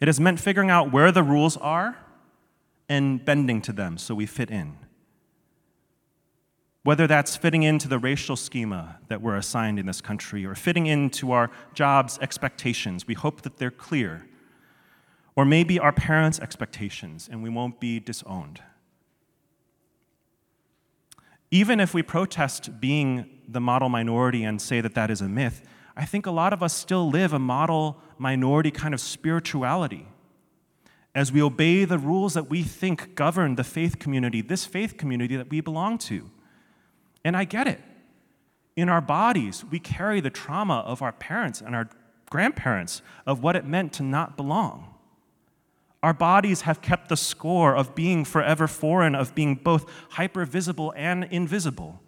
It 0.00 0.08
has 0.08 0.18
meant 0.18 0.40
figuring 0.40 0.68
out 0.68 0.92
where 0.92 1.12
the 1.12 1.22
rules 1.22 1.56
are 1.58 1.96
and 2.88 3.24
bending 3.24 3.62
to 3.62 3.72
them 3.72 3.98
so 3.98 4.16
we 4.16 4.26
fit 4.26 4.50
in. 4.50 4.76
Whether 6.82 7.06
that's 7.06 7.36
fitting 7.36 7.62
into 7.62 7.86
the 7.86 7.98
racial 7.98 8.34
schema 8.34 8.98
that 9.08 9.20
we're 9.20 9.36
assigned 9.36 9.78
in 9.78 9.86
this 9.86 10.00
country 10.00 10.44
or 10.44 10.54
fitting 10.54 10.86
into 10.86 11.32
our 11.32 11.50
job's 11.74 12.18
expectations, 12.18 13.06
we 13.06 13.14
hope 13.14 13.42
that 13.42 13.58
they're 13.58 13.70
clear. 13.70 14.26
Or 15.36 15.44
maybe 15.44 15.78
our 15.78 15.92
parents' 15.92 16.40
expectations 16.40 17.28
and 17.30 17.42
we 17.42 17.50
won't 17.50 17.78
be 17.78 18.00
disowned. 18.00 18.60
Even 21.50 21.80
if 21.80 21.94
we 21.94 22.02
protest 22.02 22.80
being 22.80 23.28
the 23.48 23.60
model 23.60 23.88
minority 23.88 24.44
and 24.44 24.60
say 24.60 24.80
that 24.80 24.94
that 24.94 25.10
is 25.10 25.20
a 25.20 25.28
myth, 25.28 25.62
I 25.96 26.04
think 26.04 26.26
a 26.26 26.30
lot 26.30 26.52
of 26.52 26.62
us 26.62 26.74
still 26.74 27.08
live 27.08 27.32
a 27.32 27.38
model 27.38 28.00
minority 28.18 28.70
kind 28.70 28.94
of 28.94 29.00
spirituality 29.00 30.06
as 31.14 31.32
we 31.32 31.42
obey 31.42 31.84
the 31.84 31.98
rules 31.98 32.34
that 32.34 32.48
we 32.48 32.62
think 32.62 33.14
govern 33.14 33.56
the 33.56 33.64
faith 33.64 33.98
community, 33.98 34.40
this 34.40 34.64
faith 34.64 34.96
community 34.96 35.34
that 35.36 35.50
we 35.50 35.60
belong 35.60 35.98
to. 35.98 36.30
And 37.24 37.36
I 37.36 37.44
get 37.44 37.66
it. 37.66 37.80
In 38.76 38.88
our 38.88 39.00
bodies, 39.00 39.64
we 39.64 39.80
carry 39.80 40.20
the 40.20 40.30
trauma 40.30 40.84
of 40.86 41.02
our 41.02 41.10
parents 41.10 41.60
and 41.60 41.74
our 41.74 41.88
grandparents 42.30 43.02
of 43.26 43.42
what 43.42 43.56
it 43.56 43.64
meant 43.64 43.92
to 43.94 44.04
not 44.04 44.36
belong. 44.36 44.94
Our 46.02 46.14
bodies 46.14 46.62
have 46.62 46.80
kept 46.80 47.08
the 47.08 47.16
score 47.16 47.74
of 47.74 47.94
being 47.94 48.24
forever 48.24 48.68
foreign, 48.68 49.14
of 49.14 49.34
being 49.34 49.56
both 49.56 49.90
hyper 50.10 50.44
visible 50.44 50.92
and 50.96 51.24
invisible. 51.24 52.00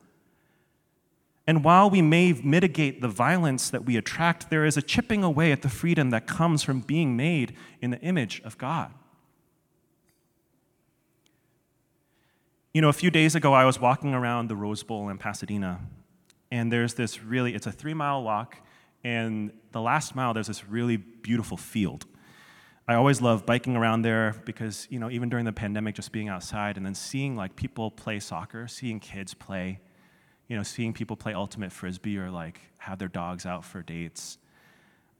And 1.46 1.64
while 1.64 1.90
we 1.90 2.00
may 2.00 2.32
mitigate 2.32 3.00
the 3.00 3.08
violence 3.08 3.70
that 3.70 3.84
we 3.84 3.96
attract, 3.96 4.50
there 4.50 4.64
is 4.64 4.76
a 4.76 4.82
chipping 4.82 5.24
away 5.24 5.50
at 5.50 5.62
the 5.62 5.68
freedom 5.68 6.10
that 6.10 6.28
comes 6.28 6.62
from 6.62 6.80
being 6.80 7.16
made 7.16 7.56
in 7.80 7.90
the 7.90 7.98
image 8.00 8.40
of 8.44 8.56
God. 8.56 8.92
You 12.72 12.80
know, 12.80 12.88
a 12.88 12.92
few 12.92 13.10
days 13.10 13.34
ago, 13.34 13.52
I 13.52 13.64
was 13.64 13.80
walking 13.80 14.14
around 14.14 14.46
the 14.46 14.54
Rose 14.54 14.84
Bowl 14.84 15.08
in 15.08 15.18
Pasadena, 15.18 15.80
and 16.52 16.72
there's 16.72 16.94
this 16.94 17.20
really, 17.20 17.52
it's 17.56 17.66
a 17.66 17.72
three 17.72 17.94
mile 17.94 18.22
walk, 18.22 18.58
and 19.02 19.50
the 19.72 19.80
last 19.80 20.14
mile, 20.14 20.32
there's 20.32 20.46
this 20.46 20.68
really 20.68 20.96
beautiful 20.96 21.56
field. 21.56 22.06
I 22.90 22.96
always 22.96 23.20
love 23.20 23.46
biking 23.46 23.76
around 23.76 24.02
there 24.02 24.34
because, 24.44 24.88
you 24.90 24.98
know, 24.98 25.10
even 25.10 25.28
during 25.28 25.44
the 25.44 25.52
pandemic, 25.52 25.94
just 25.94 26.10
being 26.10 26.28
outside 26.28 26.76
and 26.76 26.84
then 26.84 26.96
seeing 26.96 27.36
like 27.36 27.54
people 27.54 27.88
play 27.88 28.18
soccer, 28.18 28.66
seeing 28.66 28.98
kids 28.98 29.32
play, 29.32 29.78
you 30.48 30.56
know, 30.56 30.64
seeing 30.64 30.92
people 30.92 31.16
play 31.16 31.32
ultimate 31.32 31.70
frisbee 31.70 32.18
or 32.18 32.32
like 32.32 32.60
have 32.78 32.98
their 32.98 33.06
dogs 33.06 33.46
out 33.46 33.64
for 33.64 33.80
dates 33.82 34.38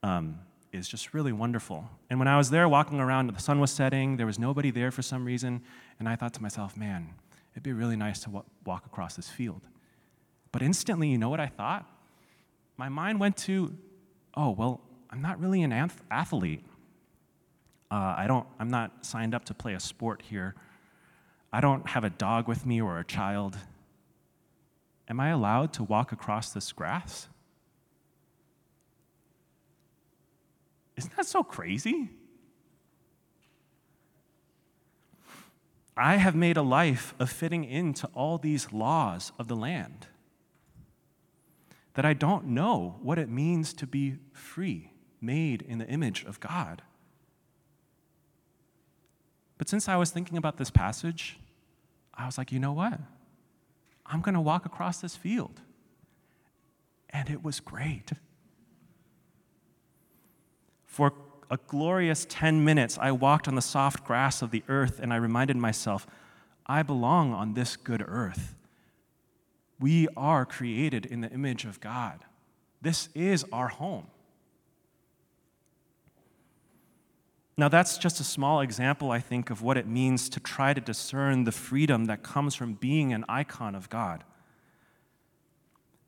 um, 0.03 0.41
is 0.73 0.89
just 0.89 1.15
really 1.15 1.31
wonderful. 1.31 1.89
And 2.11 2.19
when 2.19 2.27
I 2.27 2.37
was 2.37 2.51
there 2.51 2.69
walking 2.69 2.99
around, 2.99 3.29
the 3.29 3.41
sun 3.41 3.61
was 3.61 3.71
setting, 3.71 4.17
there 4.17 4.27
was 4.27 4.39
nobody 4.39 4.73
there 4.73 4.91
for 4.91 5.03
some 5.03 5.25
reason, 5.25 5.63
and 6.01 6.09
I 6.09 6.17
thought 6.17 6.35
to 6.35 6.43
myself, 6.43 6.77
man, 6.77 7.11
it'd 7.53 7.63
be 7.63 7.73
really 7.73 7.95
nice 7.95 8.19
to 8.25 8.43
walk 8.65 8.85
across 8.85 9.15
this 9.15 9.29
field. 9.29 9.61
But 10.51 10.63
instantly, 10.63 11.07
you 11.07 11.19
know 11.19 11.29
what 11.29 11.39
I 11.39 11.47
thought? 11.47 11.89
My 12.77 12.89
mind 12.89 13.21
went 13.21 13.37
to, 13.37 13.77
oh, 14.35 14.51
well, 14.51 14.81
I'm 15.09 15.23
not 15.23 15.39
really 15.39 15.63
an 15.63 15.91
athlete. 16.11 16.65
Uh, 17.91 18.15
I 18.17 18.27
don't, 18.27 18.47
I'm 18.59 18.69
not 18.69 19.05
signed 19.05 19.35
up 19.35 19.45
to 19.47 19.55
play 19.55 19.75
a 19.75 19.81
sport 19.81 20.23
here. 20.23 20.55
I 21.53 21.61
don't 21.61 21.89
have 21.89 22.05
a 22.05 22.11
dog 22.11 22.47
with 22.47 22.65
me 22.65 22.81
or 22.81 22.99
a 22.99 23.05
child. 23.05 23.57
Am 25.09 25.19
I 25.19 25.31
allowed 25.31 25.73
to 25.75 25.83
walk 25.83 26.13
across 26.13 26.53
this 26.53 26.73
grass? 26.73 27.29
Isn't 30.97 31.17
that 31.17 31.27
so 31.27 31.43
crazy? 31.43 32.11
I 35.97 36.17
have 36.17 36.35
made 36.37 36.57
a 36.57 36.63
life 36.63 37.15
of 37.19 37.29
fitting 37.31 37.65
into 37.65 38.07
all 38.15 38.39
these 38.39 38.73
laws 38.73 39.33
of 39.39 39.49
the 39.49 39.57
land 39.57 40.07
that 41.95 42.05
I 42.05 42.15
don't 42.15 42.47
know 42.47 42.99
what 43.03 43.19
it 43.19 43.29
means 43.29 43.73
to 43.75 43.87
be 43.87 44.17
free, 44.33 44.93
made 45.21 45.61
in 45.63 45.79
the 45.79 45.89
image 45.89 46.25
of 46.25 46.39
God. 46.39 46.83
But 49.61 49.69
since 49.69 49.91
I 49.91 49.97
was 49.97 50.11
thinking 50.11 50.39
about 50.39 50.57
this 50.57 50.71
passage, 50.71 51.39
I 52.15 52.25
was 52.25 52.39
like, 52.39 52.51
you 52.51 52.59
know 52.59 52.73
what? 52.73 52.99
I'm 54.07 54.23
going 54.23 54.35
to 54.35 54.41
walk 54.41 54.65
across 54.65 55.03
this 55.03 55.17
field. 55.17 55.61
And 57.11 57.29
it 57.29 57.45
was 57.45 57.61
great. 57.61 58.13
For 60.87 61.13
a 61.51 61.59
glorious 61.67 62.27
10 62.31 62.65
minutes, 62.65 62.97
I 62.99 63.13
walked 63.13 63.49
on 63.49 63.55
the 63.55 63.61
soft 63.61 64.03
grass 64.03 64.41
of 64.41 64.51
the 64.51 64.63
earth 64.67 64.99
and 64.99 65.13
I 65.13 65.17
reminded 65.17 65.59
myself, 65.59 66.07
I 66.65 66.83
belong 66.83 67.35
on 67.35 67.53
this 67.53 67.77
good 67.77 68.03
earth. 68.09 68.55
We 69.79 70.09
are 70.17 70.47
created 70.47 71.05
in 71.05 71.21
the 71.21 71.31
image 71.31 71.67
of 71.67 71.81
God. 71.81 72.25
This 72.81 73.11
is 73.15 73.45
our 73.53 73.69
home. 73.69 74.07
Now, 77.57 77.69
that's 77.69 77.99
just 77.99 78.21
a 78.21 78.25
small 78.25 78.61
example, 78.61 79.11
I 79.11 79.19
think, 79.19 79.51
of 79.51 79.61
what 79.61 79.77
it 79.77 79.87
means 79.87 80.29
to 80.31 80.41
try 80.41 80.73
to 80.73 80.81
discern 80.81 81.45
the 81.45 81.53
freedom 81.53 82.07
that 82.07 82.23
comes 82.23 82.55
from 82.55 82.75
being 82.75 83.13
an 83.13 83.25
icon 83.29 83.75
of 83.75 83.91
God. 83.91 84.25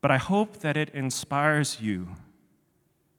But 0.01 0.11
I 0.11 0.17
hope 0.17 0.57
that 0.59 0.75
it 0.75 0.89
inspires 0.89 1.79
you 1.79 2.09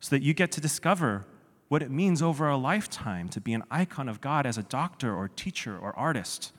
so 0.00 0.14
that 0.14 0.22
you 0.22 0.34
get 0.34 0.52
to 0.52 0.60
discover 0.60 1.24
what 1.68 1.82
it 1.82 1.90
means 1.90 2.20
over 2.20 2.48
a 2.48 2.56
lifetime 2.56 3.28
to 3.30 3.40
be 3.40 3.54
an 3.54 3.62
icon 3.70 4.08
of 4.08 4.20
God 4.20 4.46
as 4.46 4.58
a 4.58 4.62
doctor 4.62 5.14
or 5.14 5.28
teacher 5.28 5.78
or 5.78 5.96
artist. 5.98 6.52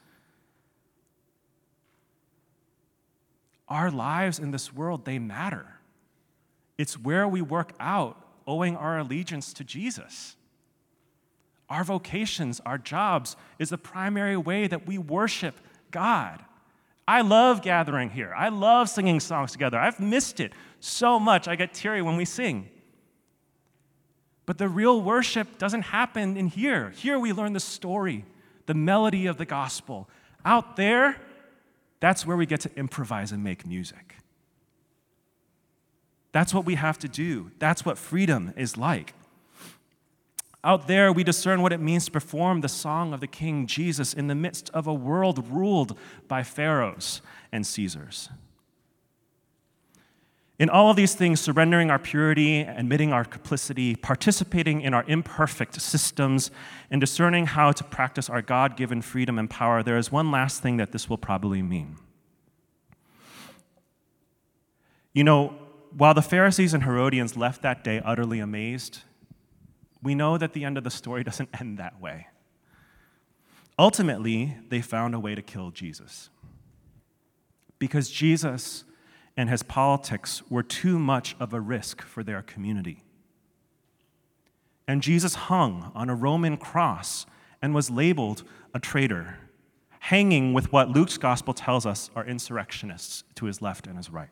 Our 3.68 3.92
lives 3.92 4.40
in 4.40 4.52
this 4.52 4.74
world, 4.74 5.06
they 5.06 5.20
matter. 5.20 5.80
It's 6.78 7.00
where 7.00 7.28
we 7.28 7.42
work 7.42 7.74
out 7.80 8.22
owing 8.48 8.76
our 8.76 8.98
allegiance 8.98 9.54
to 9.54 9.64
Jesus. 9.64 10.36
Our 11.70 11.84
vocations, 11.84 12.60
our 12.66 12.78
jobs, 12.78 13.36
is 13.58 13.70
the 13.70 13.78
primary 13.78 14.38
way 14.38 14.68
that 14.68 14.86
we 14.86 14.98
worship 14.98 15.60
God. 15.92 16.44
I 17.08 17.22
love 17.22 17.62
gathering 17.62 18.10
here. 18.10 18.34
I 18.36 18.50
love 18.50 18.90
singing 18.90 19.20
songs 19.20 19.52
together. 19.52 19.80
I've 19.80 20.00
missed 20.00 20.40
it 20.40 20.54
so 20.80 21.20
much. 21.20 21.48
I 21.48 21.56
get 21.56 21.74
teary 21.74 22.02
when 22.02 22.18
we 22.18 22.26
sing. 22.26 22.70
But 24.46 24.58
the 24.58 24.70
real 24.70 25.02
worship 25.02 25.58
doesn't 25.58 25.84
happen 25.84 26.38
in 26.38 26.48
here. 26.48 26.92
Here 26.92 27.18
we 27.18 27.34
learn 27.34 27.54
the 27.54 27.60
story, 27.60 28.26
the 28.66 28.74
melody 28.74 29.26
of 29.26 29.38
the 29.38 29.46
gospel. 29.46 30.08
Out 30.44 30.76
there, 30.76 31.18
that's 32.00 32.26
where 32.26 32.38
we 32.38 32.46
get 32.46 32.62
to 32.62 32.76
improvise 32.76 33.32
and 33.32 33.44
make 33.44 33.66
music. 33.66 34.16
That's 36.32 36.54
what 36.54 36.66
we 36.66 36.76
have 36.76 37.00
to 37.00 37.08
do. 37.08 37.52
That's 37.60 37.86
what 37.86 37.98
freedom 37.98 38.54
is 38.58 38.78
like. 38.78 39.14
Out 40.66 40.88
there, 40.88 41.14
we 41.14 41.24
discern 41.24 41.62
what 41.62 41.72
it 41.72 41.80
means 41.80 42.06
to 42.06 42.12
perform 42.12 42.62
the 42.62 42.68
song 42.68 43.14
of 43.14 43.20
the 43.20 43.28
King 43.28 43.68
Jesus 43.68 44.16
in 44.16 44.26
the 44.26 44.34
midst 44.34 44.72
of 44.72 44.88
a 44.88 44.94
world 44.96 45.48
ruled 45.48 45.96
by 46.28 46.42
pharaohs 46.42 47.22
and 47.52 47.68
Caesars. 47.68 48.30
In 50.58 50.68
all 50.68 50.90
of 50.90 50.96
these 50.96 51.14
things, 51.14 51.40
surrendering 51.40 51.92
our 51.92 52.00
purity, 52.00 52.62
admitting 52.62 53.14
our 53.14 53.24
complicity, 53.24 53.96
participating 53.96 54.82
in 54.82 54.96
our 54.96 55.04
imperfect 55.08 55.80
systems, 55.80 56.50
and 56.90 57.00
discerning 57.00 57.46
how 57.46 57.72
to 57.72 57.84
practice 57.84 58.28
our 58.28 58.42
God 58.42 58.76
given 58.76 59.04
freedom 59.04 59.38
and 59.38 59.48
power, 59.48 59.84
there 59.84 59.98
is 59.98 60.12
one 60.12 60.32
last 60.32 60.64
thing 60.64 60.78
that 60.78 60.92
this 60.92 61.08
will 61.08 61.20
probably 61.20 61.62
mean. 61.62 61.98
You 65.14 65.26
know, 65.26 65.54
while 65.96 66.16
the 66.16 66.24
Pharisees 66.24 66.74
and 66.74 66.86
Herodians 66.86 67.38
left 67.38 67.62
that 67.62 67.84
day 67.84 68.02
utterly 68.04 68.40
amazed, 68.40 69.02
we 70.06 70.14
know 70.16 70.38
that 70.38 70.54
the 70.54 70.64
end 70.64 70.78
of 70.78 70.84
the 70.84 70.92
story 70.92 71.24
doesn't 71.26 71.50
end 71.60 71.80
that 71.80 72.00
way. 72.00 72.28
Ultimately, 73.78 74.56
they 74.70 74.80
found 74.80 75.14
a 75.14 75.20
way 75.20 75.36
to 75.36 75.42
kill 75.42 75.72
Jesus. 75.72 76.30
Because 77.78 78.10
Jesus 78.10 78.86
and 79.36 79.50
his 79.50 79.64
politics 79.64 80.44
were 80.50 80.64
too 80.64 80.98
much 80.98 81.36
of 81.42 81.54
a 81.54 81.60
risk 81.60 82.02
for 82.02 82.24
their 82.24 82.42
community. 82.42 83.04
And 84.88 85.02
Jesus 85.02 85.36
hung 85.36 85.92
on 85.94 86.10
a 86.10 86.16
Roman 86.16 86.56
cross 86.56 87.26
and 87.62 87.74
was 87.74 87.90
labeled 87.90 88.44
a 88.74 88.80
traitor, 88.80 89.40
hanging 90.00 90.54
with 90.54 90.72
what 90.72 90.90
Luke's 90.90 91.18
gospel 91.18 91.54
tells 91.54 91.86
us 91.86 92.12
are 92.16 92.26
insurrectionists 92.26 93.24
to 93.34 93.46
his 93.46 93.62
left 93.62 93.88
and 93.88 93.98
his 93.98 94.10
right. 94.10 94.30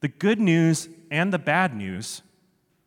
The 0.00 0.08
good 0.08 0.40
news 0.40 0.88
and 1.10 1.32
the 1.32 1.38
bad 1.38 1.74
news 1.74 2.22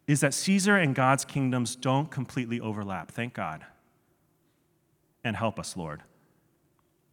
is 0.07 0.21
that 0.21 0.33
Caesar 0.33 0.77
and 0.77 0.95
God's 0.95 1.25
kingdoms 1.25 1.75
don't 1.75 2.09
completely 2.09 2.59
overlap, 2.59 3.11
thank 3.11 3.33
God. 3.33 3.65
And 5.23 5.35
help 5.35 5.59
us, 5.59 5.77
Lord. 5.77 6.01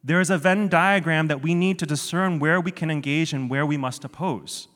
There 0.03 0.21
is 0.21 0.31
a 0.31 0.39
Venn 0.39 0.69
diagram 0.69 1.27
that 1.27 1.43
we 1.43 1.55
need 1.55 1.79
to 1.81 1.87
discern 1.87 2.39
where 2.39 2.61
we 2.61 2.71
can 2.71 2.91
engage 2.91 3.33
and 3.33 3.51
where 3.51 3.67
we 3.67 3.77
must 3.77 4.05
oppose. 4.05 4.69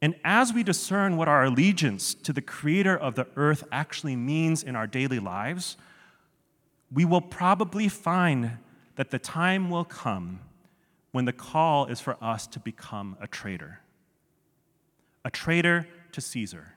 And 0.00 0.16
as 0.24 0.52
we 0.52 0.62
discern 0.62 1.16
what 1.16 1.28
our 1.28 1.44
allegiance 1.44 2.14
to 2.14 2.32
the 2.32 2.42
creator 2.42 2.96
of 2.96 3.14
the 3.14 3.26
earth 3.36 3.62
actually 3.70 4.16
means 4.16 4.62
in 4.62 4.74
our 4.74 4.86
daily 4.86 5.20
lives, 5.20 5.76
we 6.92 7.04
will 7.04 7.20
probably 7.20 7.88
find 7.88 8.58
that 8.96 9.10
the 9.10 9.18
time 9.18 9.70
will 9.70 9.84
come 9.84 10.40
when 11.12 11.24
the 11.24 11.32
call 11.32 11.86
is 11.86 12.00
for 12.00 12.16
us 12.20 12.46
to 12.48 12.58
become 12.58 13.16
a 13.20 13.26
traitor. 13.26 13.80
A 15.24 15.30
traitor 15.30 15.86
to 16.12 16.20
Caesar, 16.20 16.74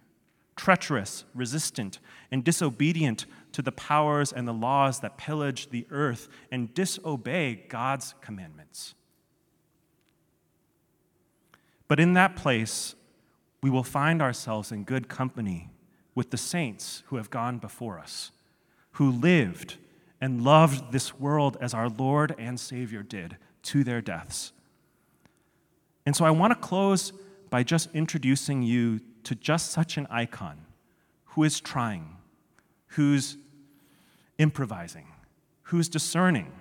treacherous, 0.55 1.25
resistant, 1.33 1.99
and 2.31 2.43
disobedient 2.43 3.25
to 3.51 3.61
the 3.61 3.71
powers 3.71 4.31
and 4.33 4.47
the 4.47 4.53
laws 4.53 4.99
that 4.99 5.17
pillage 5.17 5.69
the 5.69 5.85
earth 5.91 6.27
and 6.51 6.73
disobey 6.73 7.63
God's 7.69 8.15
commandments. 8.21 8.93
But 11.87 11.99
in 11.99 12.13
that 12.13 12.35
place, 12.35 12.95
we 13.61 13.69
will 13.69 13.83
find 13.83 14.21
ourselves 14.21 14.71
in 14.71 14.83
good 14.83 15.07
company 15.07 15.69
with 16.13 16.31
the 16.31 16.37
saints 16.37 17.03
who 17.07 17.17
have 17.17 17.29
gone 17.29 17.57
before 17.57 17.99
us, 17.99 18.31
who 18.91 19.11
lived 19.11 19.77
and 20.21 20.43
loved 20.43 20.91
this 20.91 21.19
world 21.19 21.57
as 21.59 21.73
our 21.73 21.89
Lord 21.89 22.33
and 22.37 22.59
Savior 22.59 23.03
did 23.03 23.37
to 23.63 23.83
their 23.83 24.01
deaths. 24.01 24.51
And 26.05 26.15
so 26.15 26.25
I 26.25 26.31
want 26.31 26.51
to 26.51 26.59
close 26.59 27.11
by 27.49 27.63
just 27.63 27.89
introducing 27.93 28.61
you 28.63 29.01
to 29.25 29.35
just 29.35 29.71
such 29.71 29.97
an 29.97 30.07
icon 30.09 30.65
who 31.25 31.43
is 31.43 31.59
trying, 31.59 32.17
who's 32.87 33.37
improvising, 34.37 35.07
who's 35.63 35.89
discerning, 35.89 36.51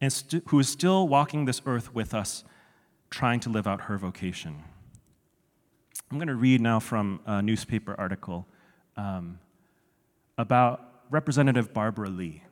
and 0.00 0.12
st- 0.12 0.44
who 0.48 0.58
is 0.58 0.68
still 0.68 1.08
walking 1.08 1.44
this 1.44 1.60
earth 1.66 1.94
with 1.94 2.14
us, 2.14 2.44
trying 3.10 3.40
to 3.40 3.50
live 3.50 3.66
out 3.66 3.82
her 3.82 3.98
vocation. 3.98 4.62
I'm 6.10 6.18
going 6.18 6.28
to 6.28 6.34
read 6.34 6.60
now 6.60 6.80
from 6.80 7.20
a 7.26 7.42
newspaper 7.42 7.94
article 7.98 8.46
um, 8.96 9.38
about 10.38 11.04
Representative 11.10 11.72
Barbara 11.72 12.08
Lee. 12.08 12.42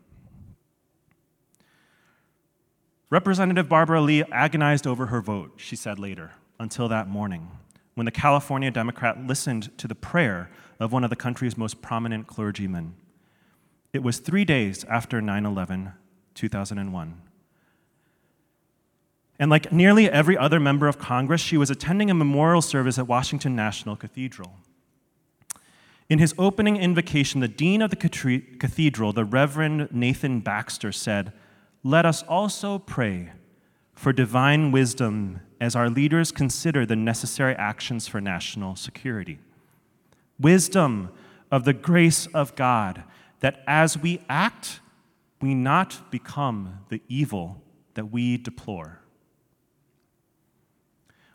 Representative 3.10 3.68
Barbara 3.68 4.00
Lee 4.00 4.22
agonized 4.30 4.86
over 4.86 5.06
her 5.06 5.20
vote, 5.20 5.54
she 5.56 5.76
said 5.76 5.98
later, 5.98 6.32
until 6.60 6.88
that 6.88 7.08
morning, 7.08 7.50
when 7.98 8.04
the 8.04 8.12
California 8.12 8.70
Democrat 8.70 9.26
listened 9.26 9.76
to 9.76 9.88
the 9.88 9.94
prayer 9.94 10.48
of 10.78 10.92
one 10.92 11.02
of 11.02 11.10
the 11.10 11.16
country's 11.16 11.58
most 11.58 11.82
prominent 11.82 12.28
clergymen. 12.28 12.94
It 13.92 14.04
was 14.04 14.20
three 14.20 14.44
days 14.44 14.84
after 14.84 15.20
9 15.20 15.44
11, 15.44 15.92
2001. 16.34 17.22
And 19.40 19.50
like 19.50 19.72
nearly 19.72 20.08
every 20.08 20.38
other 20.38 20.60
member 20.60 20.86
of 20.86 21.00
Congress, 21.00 21.40
she 21.40 21.56
was 21.56 21.70
attending 21.70 22.08
a 22.08 22.14
memorial 22.14 22.62
service 22.62 23.00
at 23.00 23.08
Washington 23.08 23.56
National 23.56 23.96
Cathedral. 23.96 24.52
In 26.08 26.20
his 26.20 26.36
opening 26.38 26.76
invocation, 26.76 27.40
the 27.40 27.48
dean 27.48 27.82
of 27.82 27.90
the 27.90 27.96
cathedral, 27.96 29.12
the 29.12 29.24
Reverend 29.24 29.88
Nathan 29.90 30.38
Baxter, 30.38 30.92
said, 30.92 31.32
Let 31.82 32.06
us 32.06 32.22
also 32.22 32.78
pray 32.78 33.32
for 33.98 34.12
divine 34.12 34.70
wisdom 34.70 35.40
as 35.60 35.74
our 35.74 35.90
leaders 35.90 36.30
consider 36.30 36.86
the 36.86 36.94
necessary 36.94 37.52
actions 37.56 38.06
for 38.06 38.20
national 38.20 38.76
security. 38.76 39.40
Wisdom 40.38 41.10
of 41.50 41.64
the 41.64 41.72
grace 41.72 42.26
of 42.26 42.54
God, 42.54 43.02
that 43.40 43.60
as 43.66 43.98
we 43.98 44.20
act, 44.28 44.78
we 45.40 45.52
not 45.52 46.12
become 46.12 46.78
the 46.90 47.02
evil 47.08 47.60
that 47.94 48.12
we 48.12 48.36
deplore. 48.36 49.00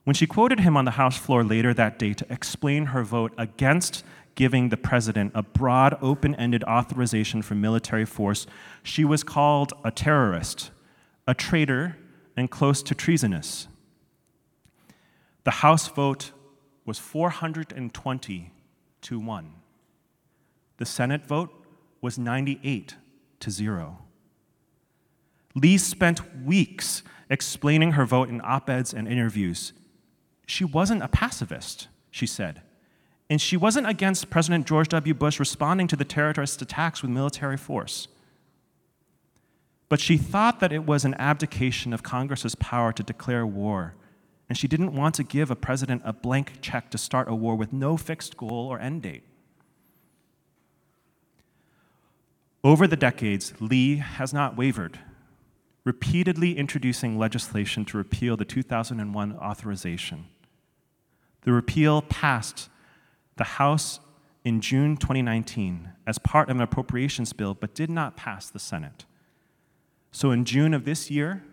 When 0.06 0.14
she 0.14 0.26
quoted 0.26 0.62
him 0.62 0.78
on 0.78 0.86
the 0.86 0.92
House 0.92 1.18
floor 1.18 1.44
later 1.44 1.74
that 1.74 2.00
day 2.00 2.14
to 2.14 2.26
explain 2.32 2.88
her 2.88 3.04
vote 3.04 3.34
against 3.38 4.06
giving 4.36 4.70
the 4.70 4.78
president 4.78 5.34
a 5.36 5.44
broad, 5.44 5.98
open 6.02 6.34
ended 6.36 6.64
authorization 6.64 7.42
for 7.42 7.56
military 7.56 8.06
force, 8.06 8.48
she 8.84 9.04
was 9.04 9.22
called 9.22 9.74
a 9.84 9.92
terrorist, 9.92 10.72
a 11.28 11.34
traitor, 11.34 11.98
and 12.36 12.50
close 12.50 12.82
to 12.84 12.96
treasonous. 12.96 13.68
The 15.44 15.52
House 15.52 15.88
vote 15.88 16.32
was 16.86 17.00
420 17.00 18.52
to 19.02 19.20
1. 19.20 19.54
The 20.78 20.86
Senate 20.86 21.26
vote 21.26 21.66
was 22.02 22.18
98 22.18 22.96
to 23.40 23.52
0. 23.52 24.00
Lee 25.56 25.78
spent 25.78 26.44
weeks 26.44 27.04
explaining 27.30 27.94
her 27.94 28.06
vote 28.06 28.30
in 28.30 28.42
op 28.44 28.70
eds 28.70 28.94
and 28.94 29.08
interviews. 29.08 29.74
She 30.46 30.66
wasn't 30.66 31.04
a 31.04 31.08
pacifist, 31.08 31.88
she 32.12 32.26
said. 32.26 32.62
And 33.30 33.40
she 33.40 33.56
wasn't 33.56 33.88
against 33.88 34.30
President 34.30 34.68
George 34.68 34.90
W. 34.90 35.14
Bush 35.14 35.40
responding 35.40 35.88
to 35.88 35.96
the 35.96 36.06
terrorist 36.06 36.62
attacks 36.62 37.02
with 37.02 37.12
military 37.12 37.58
force. 37.58 38.08
But 39.90 40.00
she 40.00 40.18
thought 40.18 40.60
that 40.60 40.74
it 40.74 40.86
was 40.86 41.06
an 41.06 41.14
abdication 41.16 41.94
of 41.94 42.04
Congress's 42.04 42.56
power 42.56 42.92
to 42.94 43.04
declare 43.04 43.46
war, 43.46 43.96
and 44.50 44.58
she 44.58 44.68
didn't 44.68 44.94
want 44.96 45.16
to 45.16 45.24
give 45.24 45.52
a 45.52 45.56
president 45.56 46.02
a 46.06 46.14
blank 46.14 46.54
check 46.62 46.90
to 46.92 46.98
start 46.98 47.28
a 47.28 47.36
war 47.36 47.56
with 47.56 47.74
no 47.74 47.98
fixed 47.98 48.38
goal 48.38 48.68
or 48.68 48.80
end 48.80 49.04
date. 49.04 49.24
Over 52.64 52.88
the 52.88 52.96
decades, 52.96 53.54
Lee 53.60 53.98
has 53.98 54.34
not 54.34 54.56
wavered, 54.56 55.00
repeatedly 55.84 56.58
introducing 56.58 57.18
legislation 57.18 57.84
to 57.86 57.98
repeal 57.98 58.38
the 58.38 58.46
2001 58.46 59.34
authorization. 59.38 60.28
The 61.42 61.52
repeal 61.52 62.02
passed 62.02 62.70
the 63.36 63.44
House 63.44 64.00
in 64.46 64.62
June 64.62 64.96
2019 64.96 65.90
as 66.08 66.18
part 66.20 66.50
of 66.50 66.56
an 66.56 66.62
appropriations 66.62 67.34
bill, 67.34 67.54
but 67.54 67.76
did 67.76 67.90
not 67.90 68.16
pass 68.16 68.50
the 68.50 68.60
Senate. 68.60 69.06
So 70.16 70.30
in 70.30 70.46
June 70.46 70.76
of 70.76 70.86
this 70.86 71.10
year, 71.10 71.44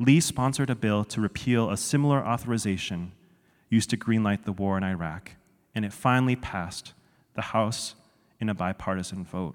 Lee 0.00 0.18
sponsored 0.18 0.70
a 0.70 0.74
bill 0.74 1.04
to 1.04 1.20
repeal 1.20 1.70
a 1.70 1.76
similar 1.76 2.18
authorization 2.18 3.12
used 3.68 3.90
to 3.90 3.96
greenlight 3.96 4.44
the 4.44 4.50
war 4.50 4.76
in 4.76 4.82
Iraq, 4.82 5.36
and 5.72 5.84
it 5.84 5.92
finally 5.92 6.34
passed 6.34 6.94
the 7.34 7.42
House 7.42 7.94
in 8.40 8.48
a 8.48 8.54
bipartisan 8.54 9.24
vote. 9.24 9.54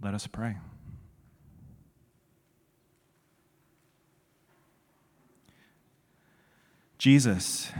Let 0.00 0.14
us 0.14 0.28
pray. 0.28 0.58
Jesus, 6.96 7.72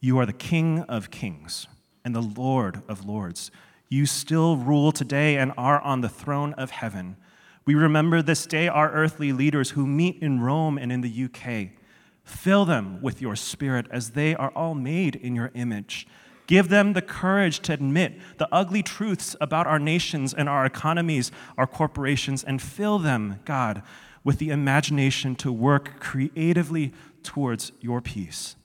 you 0.00 0.18
are 0.18 0.26
the 0.26 0.32
King 0.32 0.80
of 0.80 1.12
kings 1.12 1.68
and 2.04 2.14
the 2.14 2.22
Lord 2.22 2.82
of 2.88 3.06
lords. 3.06 3.50
You 3.88 4.06
still 4.06 4.56
rule 4.56 4.92
today 4.92 5.36
and 5.36 5.52
are 5.56 5.80
on 5.80 6.00
the 6.00 6.08
throne 6.08 6.54
of 6.54 6.70
heaven. 6.70 7.16
We 7.64 7.74
remember 7.74 8.22
this 8.22 8.46
day 8.46 8.68
our 8.68 8.90
earthly 8.90 9.32
leaders 9.32 9.70
who 9.70 9.86
meet 9.86 10.20
in 10.22 10.40
Rome 10.40 10.78
and 10.78 10.90
in 10.90 11.02
the 11.02 11.24
UK. 11.24 11.78
Fill 12.24 12.64
them 12.64 13.00
with 13.02 13.20
your 13.20 13.36
spirit 13.36 13.86
as 13.90 14.10
they 14.10 14.34
are 14.34 14.50
all 14.50 14.74
made 14.74 15.16
in 15.16 15.36
your 15.36 15.50
image. 15.54 16.06
Give 16.46 16.68
them 16.68 16.92
the 16.92 17.02
courage 17.02 17.60
to 17.60 17.72
admit 17.72 18.18
the 18.38 18.48
ugly 18.52 18.82
truths 18.82 19.36
about 19.40 19.66
our 19.66 19.78
nations 19.78 20.34
and 20.34 20.48
our 20.48 20.64
economies, 20.64 21.30
our 21.56 21.66
corporations, 21.66 22.42
and 22.42 22.60
fill 22.60 22.98
them, 22.98 23.40
God, 23.44 23.82
with 24.24 24.38
the 24.38 24.50
imagination 24.50 25.34
to 25.36 25.52
work 25.52 26.00
creatively 26.00 26.92
towards 27.22 27.72
your 27.80 28.00
peace. 28.00 28.56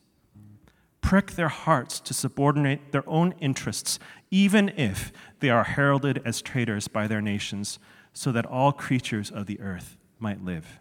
Prick 1.08 1.32
their 1.32 1.48
hearts 1.48 2.02
to 2.02 2.14
subordinate 2.14 2.92
their 2.92 3.08
own 3.08 3.34
interests, 3.40 3.98
even 4.30 4.68
if 4.76 5.14
they 5.40 5.50
are 5.50 5.64
heralded 5.64 6.22
as 6.26 6.42
traitors 6.42 6.90
by 6.90 7.08
their 7.08 7.22
nations, 7.22 7.80
so 8.12 8.34
that 8.34 8.46
all 8.46 8.74
creatures 8.74 9.32
of 9.32 9.46
the 9.46 9.58
earth 9.62 9.96
might 10.20 10.44
live. 10.44 10.80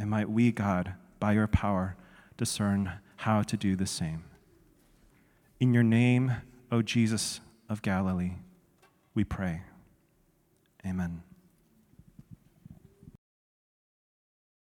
And 0.00 0.10
might 0.10 0.28
we, 0.28 0.50
God, 0.50 0.94
by 1.20 1.34
your 1.34 1.46
power, 1.46 1.94
discern 2.36 2.94
how 3.18 3.42
to 3.42 3.56
do 3.56 3.76
the 3.76 3.86
same. 3.86 4.24
In 5.60 5.72
your 5.72 5.84
name, 5.84 6.32
O 6.72 6.82
Jesus 6.82 7.40
of 7.68 7.82
Galilee, 7.82 8.32
we 9.14 9.22
pray. 9.22 9.62
Amen. 10.84 11.22